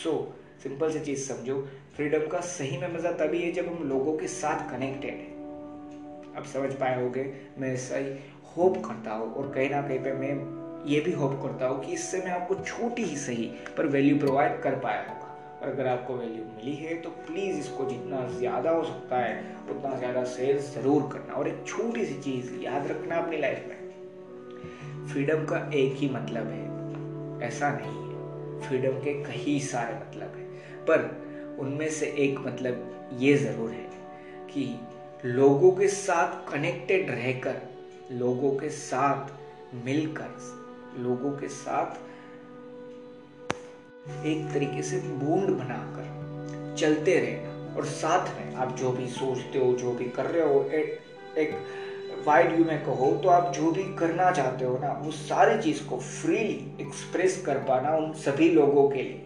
सो 0.04 0.34
सिंपल 0.64 0.92
सी 0.92 1.00
चीज़ 1.00 1.34
समझो 1.34 1.68
फ्रीडम 1.96 2.28
का 2.28 2.40
सही 2.40 2.78
में 2.78 2.94
मज़ा 2.94 3.12
तभी 3.12 3.42
है 3.42 3.52
जब 3.52 3.68
हम 3.68 3.90
लोगों 3.90 4.18
के 4.18 4.28
साथ 4.28 4.72
कनेक्टेड 4.72 5.12
है। 5.12 5.32
अब 6.36 6.44
समझ 6.54 6.74
पाए 6.74 7.04
होगे, 7.04 7.34
मैं 7.58 7.78
सही 7.78 8.32
होप 8.58 8.78
करता 8.78 9.12
हूँ 9.12 9.34
और 9.34 9.52
कहीं 9.54 9.70
ना 9.70 9.82
कहीं 9.82 10.00
पे 10.00 10.14
मैं 10.14 10.61
ये 10.88 11.00
भी 11.00 11.12
होप 11.14 11.40
करता 11.42 11.68
हूँ 11.68 11.84
कि 11.84 11.92
इससे 11.94 12.18
मैं 12.18 12.32
आपको 12.32 12.56
छोटी 12.58 13.04
ही 13.04 13.16
सही, 13.18 13.46
पर 13.78 13.86
वैल्यू 13.88 14.18
प्रोवाइड 14.20 14.62
कर 14.62 14.76
पाया 14.80 15.02
होगा। 15.02 15.28
और 15.62 15.70
अगर 15.70 15.88
आपको 15.88 16.14
वैल्यू 16.16 16.44
मिली 16.46 16.76
है 16.76 16.96
तो 17.02 17.10
प्लीज़ 17.10 17.58
इसको 17.60 17.86
जितना 17.86 18.28
ज़्यादा 18.30 18.72
हो 18.72 18.84
सकता 18.84 19.18
है, 19.18 19.40
उतना 19.70 19.98
ज़्यादा 19.98 20.24
शेयर 20.28 20.60
ज़रूर 20.60 21.10
करना। 21.14 21.34
और 21.34 21.48
एक 21.48 21.64
छोटी 21.68 22.06
सी 22.06 22.22
चीज़ 22.22 22.54
याद 22.62 22.88
रखना 22.88 23.16
अपनी 23.16 23.38
लाइफ 23.38 23.66
में। 23.68 25.08
फ्रीडम 25.08 25.46
का 25.46 25.58
एक 25.74 25.96
ही 25.96 26.10
मतलब 26.10 26.48
है, 26.48 27.48
ऐसा 27.48 27.72
नहीं 27.72 27.98
है। 27.98 28.60
फ्रीडम 28.62 29.00
के 29.00 29.14
कई 29.24 29.60
सारे 29.62 29.96
मतलब 29.96 30.36
है, 30.38 30.46
पर 30.88 31.58
उनमें 31.60 31.90
से 31.90 32.06
एक 32.20 32.40
मतलब 32.40 33.18
ये 33.20 33.36
ज़रूर 33.38 33.70
है 33.70 33.90
कि 34.48 34.66
लोगों 35.26 35.72
के 35.72 35.88
साथ 35.90 36.52
कनेक्टेड 36.52 37.10
रहकर, 37.10 37.62
लोगों 38.14 38.52
के 38.52 38.70
साथ 38.70 39.32
मिलकर 39.86 40.30
लोगों 41.00 41.32
के 41.32 41.48
साथ 41.48 41.96
एक 44.26 44.52
तरीके 44.54 44.84
से 44.84 44.98
बूंद 44.98 45.50
बनाकर 45.50 46.76
चलते 46.78 47.20
रहना 47.20 47.76
और 47.76 47.86
साथ 47.86 48.26
में 48.38 48.56
आप 48.56 48.76
जो 48.76 48.92
भी 48.92 49.08
सोचते 49.08 49.60
हो 49.60 49.74
जो 49.74 49.92
भी 49.92 50.06
कर 50.06 50.26
रहे 50.26 50.54
हो 50.54 50.64
एक, 50.64 51.00
एक 51.38 51.56
वाइड 52.28 52.52
व्यू 52.52 52.66
में 52.66 52.86
कहो 52.86 53.12
तो 53.24 53.30
आप 53.30 53.54
जो 53.54 53.72
भी 53.72 53.84
करना 53.84 54.32
चाहते 54.32 54.66
हो 54.66 54.78
ना 54.78 54.92
वो 54.92 55.12
सारी 55.12 55.62
चीज़ 55.62 55.84
को 55.84 55.98
फ्रीली 55.98 56.78
एक्सप्रेस 56.82 57.44
कर 57.46 57.58
पाना 57.58 57.96
उन 57.96 58.14
सभी 58.14 58.50
लोगों 58.50 58.90
के 58.90 59.04
लिए। 59.04 59.26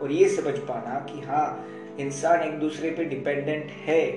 और 0.00 0.12
ये 0.12 0.28
समझ 0.28 0.58
पाना 0.58 0.98
कि 1.00 1.20
हाँ 1.20 1.66
इंसान 1.98 2.40
एक 2.40 2.58
दूसरे 2.60 2.90
पे 2.90 3.04
डिपेंडेंट 3.04 3.70
है 3.70 4.10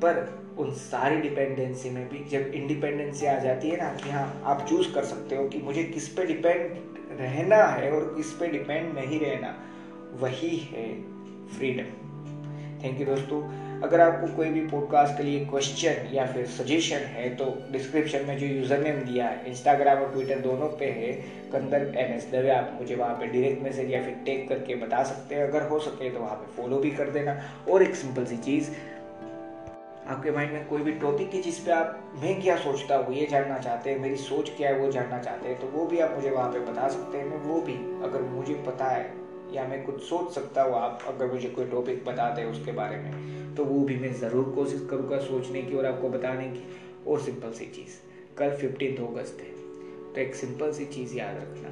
पर 0.00 0.43
उन 0.58 0.70
सारी 0.72 1.16
डिपेंडेंसी 1.20 1.90
में 1.90 2.08
भी 2.08 2.24
जब 2.30 2.52
इंडिपेंडेंसी 2.54 3.26
आ 3.26 3.38
जाती 3.38 3.68
है 3.68 3.76
ना, 3.76 3.88
कि 3.94 4.10
हाँ 4.10 4.42
आप 4.44 4.66
चूज़ 4.68 4.92
कर 4.94 5.04
सकते 5.04 5.36
हो 5.36 5.48
कि 5.48 5.58
मुझे 5.58 5.84
किस 5.84 6.08
पे 6.08 6.26
डिपेंड 6.26 7.20
रहना 7.20 7.56
है 7.56 7.90
और 7.92 8.12
किस 8.16 8.32
पे 8.32 8.46
डिपेंड 8.48 8.94
नहीं 8.94 9.20
रहना। 9.20 9.54
वही 10.20 10.56
है 10.70 10.86
फ्रीडम 11.56 11.92
थैंक 12.84 13.00
यू 13.00 13.06
दोस्तों। 13.06 13.42
अगर 13.82 14.00
आपको 14.00 14.26
कोई 14.36 14.48
भी 14.50 14.60
पॉडकास्ट 14.68 15.16
के 15.16 15.22
लिए 15.22 15.44
क्वेश्चन 15.46 16.08
या 16.12 16.26
फिर 16.26 16.46
सजेशन 16.48 17.04
है 17.14 17.28
तो 17.36 17.44
डिस्क्रिप्शन 17.72 18.24
में 18.26 18.36
जो 18.38 18.46
यूज़र 18.46 18.78
नेम 18.78 19.00
दिया 19.02 19.26
है 19.26 19.50
इंस्टाग्राम 19.50 19.98
और 19.98 20.12
ट्विटर 20.12 20.40
दोनों 20.40 20.68
पे 20.78 20.86
है 20.92 21.12
कंदर 21.52 21.92
एम 21.98 22.14
एस 22.14 22.28
दवे। 22.32 22.50
आप 22.50 22.76
मुझे 22.80 22.94
वहाँ 22.94 23.14
पे 23.14 23.26
डायरेक्ट 23.26 23.62
मैसेज 23.62 23.90
या 23.90 24.02
फिर 24.02 24.14
टेक 24.26 24.48
करके 24.48 24.74
बता 24.76 25.02
सकते 25.04 25.34
हैं। 25.34 25.48
अगर 25.48 25.68
हो 25.68 25.78
सके 25.80 26.10
तो 26.10 26.20
वहाँ 26.20 26.36
पे 26.36 26.56
फॉलो 26.56 26.78
भी 26.78 26.90
कर 26.92 27.10
देना। 27.10 27.40
और 27.68 27.82
एक 27.82 27.94
सिंपल 27.96 28.24
सी 28.24 28.36
चीज़ 28.38 28.70
आपके 30.06 30.30
माइंड 30.30 30.52
में 30.52 30.66
कोई 30.68 30.82
भी 30.82 30.92
टॉपिक 30.92 31.30
की 31.30 31.40
जिस 31.40 31.58
पे 31.58 31.70
आप 31.70 32.12
मैं 32.22 32.40
क्या 32.42 32.56
सोचता 32.56 32.96
हूँ, 32.96 33.14
ये 33.14 33.26
जानना 33.26 33.58
चाहते 33.58 33.90
हैं, 33.90 33.98
मेरी 33.98 34.16
सोच 34.16 34.50
क्या 34.56 34.68
है 34.68 34.78
वो 34.78 34.90
जानना 34.92 35.18
चाहते 35.18 35.48
हैं 35.48 35.60
तो 35.60 35.66
वो 35.68 35.86
भी 35.86 35.98
आप 35.98 36.14
मुझे 36.14 36.30
वहाँ 36.30 36.50
पे 36.52 36.60
बता 36.62 36.88
सकते 36.88 37.18
हैं, 37.18 37.24
मैं 37.24 37.38
वो 37.38 37.60
भी, 37.60 37.74
अगर 38.04 38.22
मुझे 38.22 38.54
पता 38.66 38.86
है 38.86 39.12
या 39.52 39.64
मैं 39.68 39.82
कुछ 39.84 40.02
सोच 40.02 40.32
सकता 40.34 40.62
हूँ, 40.62 40.74
आप 40.74 41.04
अगर 41.08 41.32
मुझे 41.32 41.48
कोई 41.48 41.66
टॉपिक 41.66 42.04
बताते 42.04 42.42
हैं 42.42 42.48
उसके 42.48 42.72
बारे 42.72 42.96
में 42.96 43.54
तो 43.54 43.64
वो 43.64 43.80
भी 43.80 43.96
मैं 43.96 44.12
ज़रूर 44.14 44.52
कोशिश 44.54 44.86
करूँगा 44.90 45.18
सोचने 45.20 45.62
की 45.62 45.74
और 45.74 45.86
आपको 45.86 46.08
बताने 46.08 46.48
की, 46.48 46.64
और 47.06 47.20
सिंपल 47.20 47.52
सी 47.52 47.66
चीज़, 47.66 47.96
कल 48.38 48.56
फिफ्टीन 48.56 49.04
अगस्त 49.06 49.40
है 49.40 49.52
तो 50.14 50.20
एक 50.20 50.34
सिंपल 50.34 50.72
सी 50.72 50.84
चीज़ 50.86 51.16
याद 51.16 51.36
रखना 51.36 51.70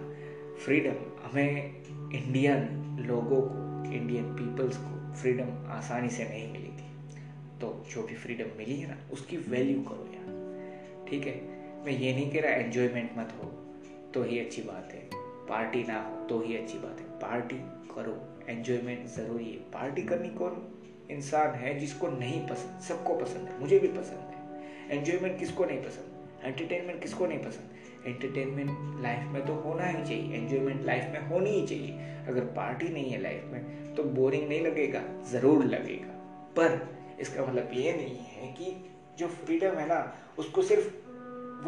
फ्रीडम 0.65 0.97
हमें 1.25 2.11
इंडियन 2.15 3.07
लोगों 3.09 3.41
को 3.43 3.93
इंडियन 3.93 4.35
पीपल्स 4.35 4.77
को 4.77 5.15
फ्रीडम 5.15 5.71
आसानी 5.71 6.09
से 6.09 6.25
नहीं 6.25 6.53
मिली 6.53 6.62
तो 7.63 7.69
जो 7.91 8.03
भी 8.03 8.15
फ्रीडम 8.15 8.57
मिली 8.59 8.77
है 8.77 8.89
ना, 8.89 8.97
उसकी 9.13 9.37
वैल्यू 9.37 9.83
करो 9.83 10.07
यार। 10.15 11.07
ठीक 11.09 11.27
है? 11.27 11.35
मैं 11.85 11.93
ये 11.93 12.13
नहीं 12.13 12.31
कह 12.31 12.41
रहा 12.41 12.51
एंजॉयमेंट 12.51 13.11
मत 13.19 13.33
हो 13.39 13.49
तो 14.15 14.23
ही 14.23 14.39
अच्छी 14.39 14.63
बात 14.63 14.93
है। 14.93 15.09
पार्टी 15.49 15.83
ना 15.85 16.01
हो 16.03 16.25
तो 16.27 16.41
ही 16.41 16.57
अच्छी 16.57 16.79
बात 16.79 17.01
है। 17.01 17.07
पार्टी 17.19 17.57
करो। 17.95 18.17
एंजॉयमेंट 18.49 19.07
ज़रूरी 19.07 19.45
है। 19.45 19.59
पार्टी 19.73 20.03
करनी 20.03 20.29
कौन? 20.29 20.69
इंसान 21.11 21.55
है 21.55 21.79
जिसको 21.79 22.09
नहीं 22.09 22.41
पसंद। 22.49 22.81
सबको 22.81 23.15
पसंद 23.15 23.49
है। 23.49 23.61
मुझे 23.61 23.79
भी 23.79 23.89
पसंद 23.89 24.33
है। 24.33 24.99
एंजॉयमेंट 24.99 25.39
किसको 25.39 25.65
नहीं 25.65 25.83
पसंद? 25.83 26.45
एंटरटेनमेंट 26.45 27.01
किसको 27.03 27.27
नहीं 27.27 27.39
पसंद? 27.39 28.07
एंटरटेनमेंट 28.07 29.03
लाइफ 29.03 29.33
में 29.33 29.47
तो 29.47 29.55
होना 29.55 29.85
ही 29.85 30.05
चाहिए। 30.05 30.37
एंजॉयमेंट 30.37 30.85
लाइफ 30.85 31.05
में 31.13 31.29
होनी 31.29 31.51
ही 31.51 31.67
चाहिए। 31.67 31.93
अगर 32.29 32.45
पार्टी 32.57 32.89
नहीं 32.89 33.11
है 33.11 33.21
लाइफ 33.23 33.45
में 33.45 33.95
तो 33.95 34.03
बोरिंग 34.03 34.49
नहीं 34.49 34.61
लगेगा। 34.61 35.03
ज़रूर 35.31 35.65
लगेगा। 35.65 36.13
पर 36.57 37.02
इसका 37.23 37.43
मतलब 37.43 37.71
ये 37.73 37.93
नहीं 37.93 38.19
है 38.19 38.53
कि 38.53 38.91
जो 39.19 39.29
फ्रीडम 39.29 39.71
है 39.71 39.87
ना, 39.89 40.15
उसको 40.39 40.63
सिर्फ़ 40.63 40.95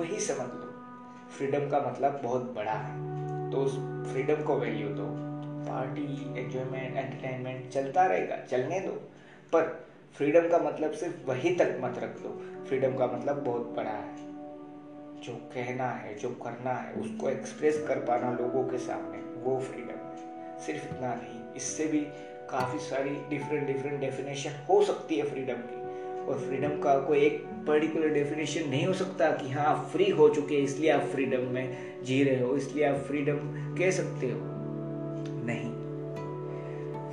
वही 0.01 0.21
समझ 0.21 0.41
लो। 0.41 0.71
फ्रीडम 1.39 1.71
का 1.71 1.81
मतलब 1.81 2.21
बहुत 2.23 2.43
बड़ा 2.43 2.73
है। 2.73 3.15
तो 3.51 3.59
उस 3.59 3.73
फ्रीडम 4.13 4.43
को 4.43 4.57
वैल्यू 4.57 4.89
दो। 4.89 5.35
पार्टी 5.71 6.41
एंजॉयमेंट 6.41 6.97
एंटरटेनमेंट 6.97 7.71
चलता 7.71 8.07
रहेगा, 8.07 8.37
चलने 8.37 8.81
दो। 8.81 8.93
पर 9.53 9.87
फ्रीडम 10.17 10.49
का 10.49 10.59
मतलब 10.59 10.93
सिर्फ़ 10.93 11.31
वही 11.31 11.57
तक 11.57 11.79
मत 11.81 11.99
रख 11.99 12.11
दो 12.11 12.65
फ्रीडम 12.67 12.97
का 12.97 13.07
मतलब 13.07 13.45
बहुत 13.45 13.63
बड़ा 13.63 13.91
है। 13.91 14.17
जो 15.23 15.35
कहना 15.35 15.89
है, 15.91 16.15
जो 16.15 16.31
करना 16.31 16.71
है, 16.71 16.93
उसको 16.93 17.29
एक्सप्रेस 17.29 17.85
कर 17.89 17.99
पाना 17.99 18.33
लोगों 18.33 18.65
के 18.65 18.79
सामने, 18.79 19.19
वो 19.19 19.61
फ्रीडम 19.61 19.89
है। 19.89 20.61
सिर्फ़ 20.61 20.85
इतना 20.85 21.15
नहीं, 21.15 21.55
इससे 21.55 21.87
भी 21.87 22.07
काफ़ी 22.55 22.79
सारी 22.79 23.11
डिफरेंट 23.31 23.67
डिफरेंट 23.67 24.01
डेफिनेशन 24.01 24.51
हो 24.69 24.83
सकती 24.85 25.17
है 25.17 25.31
फ्रीडम 25.31 25.63
की। 25.63 25.83
और 26.25 26.39
फ्रीडम 26.39 26.79
का 26.81 26.99
कोई 26.99 27.19
एक 27.19 27.45
पर्टिकुलर 27.67 28.09
डेफिनेशन 28.09 28.69
नहीं 28.69 28.87
हो 28.87 28.93
सकता 28.93 29.31
कि 29.31 29.51
हाँ 29.51 29.65
आप 29.65 29.89
फ्री 29.93 30.11
हो 30.11 30.29
चुके 30.29 30.55
हैं, 30.55 30.63
इसलिए 30.63 30.91
आप 30.91 31.03
फ्रीडम 31.03 31.47
में 31.53 32.05
जी 32.05 32.23
रहे 32.25 32.41
हो, 32.41 32.57
इसलिए 32.57 32.85
आप 32.85 32.97
फ्रीडम 32.97 33.39
कह 33.79 33.91
सकते 33.91 34.31
हो। 34.31 34.39
नहीं। 35.45 35.73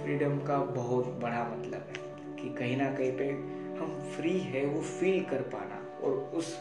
फ्रीडम 0.03 0.37
का 0.37 0.57
बहुत 0.71 1.07
बड़ा 1.21 1.43
मतलब 1.51 1.89
है 1.89 2.39
कि 2.39 2.53
कहीं 2.53 2.77
ना 2.77 2.91
कहीं 2.93 3.11
पे 3.17 3.29
हम 3.81 3.99
फ्री 4.15 4.37
है, 4.39 4.65
वो 4.65 4.81
फील 4.81 5.23
कर 5.23 5.41
पाना 5.53 5.83
और 6.03 6.31
उस 6.33 6.55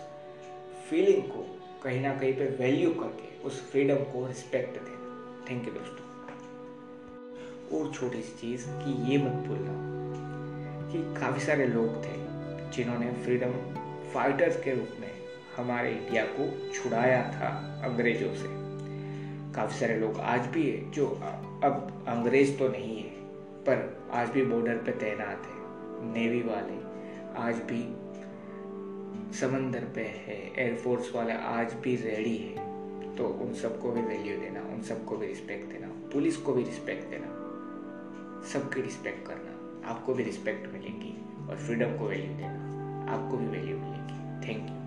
फीलिंग 0.91 1.23
को 1.23 1.47
कहीं 1.85 2.01
ना 2.01 2.15
कहीं 2.19 2.33
पे 2.33 2.47
वैल्यू 2.61 2.91
करके 2.91 3.43
उस 3.45 3.71
फ्रीडम 3.71 4.05
को 4.13 4.27
रिस्पेक्ट 4.27 4.75
देना। 4.75 5.45
थैंक 5.51 5.67
यू 5.69 5.75
दोस्तों। 5.75 6.10
और 7.73 7.93
छोटी 7.95 8.21
सी 8.23 8.33
चीज़ 8.41 8.65
कि 8.69 8.93
ये 9.11 9.19
मत 9.19 9.47
भूलना 9.47 9.75
कि 10.93 11.21
काफ़ी 11.21 11.41
सारे 11.41 11.67
लोग 11.67 11.97
थे 12.05 12.15
जिन्होंने 12.73 13.13
फ्रीडम 13.25 13.53
फाइटर्स 14.15 14.57
के 14.57 14.75
रूप 14.75 14.97
में 15.01 15.11
हमारे 15.57 15.91
इंडिया 15.91 16.25
को 16.25 16.73
छुड़ाया 16.73 17.23
था 17.33 17.49
अंग्रेज़ों 17.85 18.35
से। 18.35 18.49
काफ़ी 19.55 19.79
सारे 19.79 19.99
लोग 19.99 20.19
आज 20.21 20.47
भी 20.47 20.71
है 20.71 20.91
जो 20.91 21.07
अब 21.65 22.05
अंग्रेज़ 22.09 22.59
तो 22.59 22.69
नहीं 22.69 22.97
है, 22.97 23.11
पर 23.65 24.09
आज 24.13 24.29
भी 24.29 24.45
बॉर्डर 24.45 24.77
पे 24.77 24.93
तैनात 24.93 25.47
है 25.47 26.13
नेवी 26.13 26.43
वाले। 26.43 26.79
आज 27.39 27.55
भी 27.71 27.83
समंदर 29.41 29.85
पे 29.95 30.01
है 30.01 30.39
एयरफोर्स 30.59 31.15
वाले 31.15 31.33
आज 31.33 31.75
भी 31.75 31.97
रेडी 31.97 32.37
है। 32.37 32.69
तो 33.17 33.27
उन 33.43 33.55
सबको 33.55 33.91
भी 33.91 34.01
वैल्यू 34.01 34.39
देना, 34.39 34.61
उन 34.75 34.83
सबको 34.83 35.17
भी 35.17 35.27
रिस्पेक्ट 35.27 35.73
देना, 35.73 35.89
पुलिस 36.13 36.37
को 36.37 36.53
भी 36.53 36.63
रिस्पेक्ट 36.63 37.11
देना। 37.11 37.37
सबकी 38.45 38.83
रिस्पेक्ट 38.83 39.29
करना। 39.29 39.89
आपको 39.91 40.15
भी 40.15 40.23
रिस्पेक्ट 40.23 40.73
मिलेगी 40.73 41.47
और 41.49 41.57
फ्रीडम 41.57 41.99
को 41.99 42.09
वैल्यू 42.09 42.37
देना। 42.37 42.71
आपको 43.13 43.37
भी 43.37 43.47
वैल्यू 43.47 43.77
मिलेगी। 43.79 44.49
Thank 44.49 44.71
you 44.71 44.80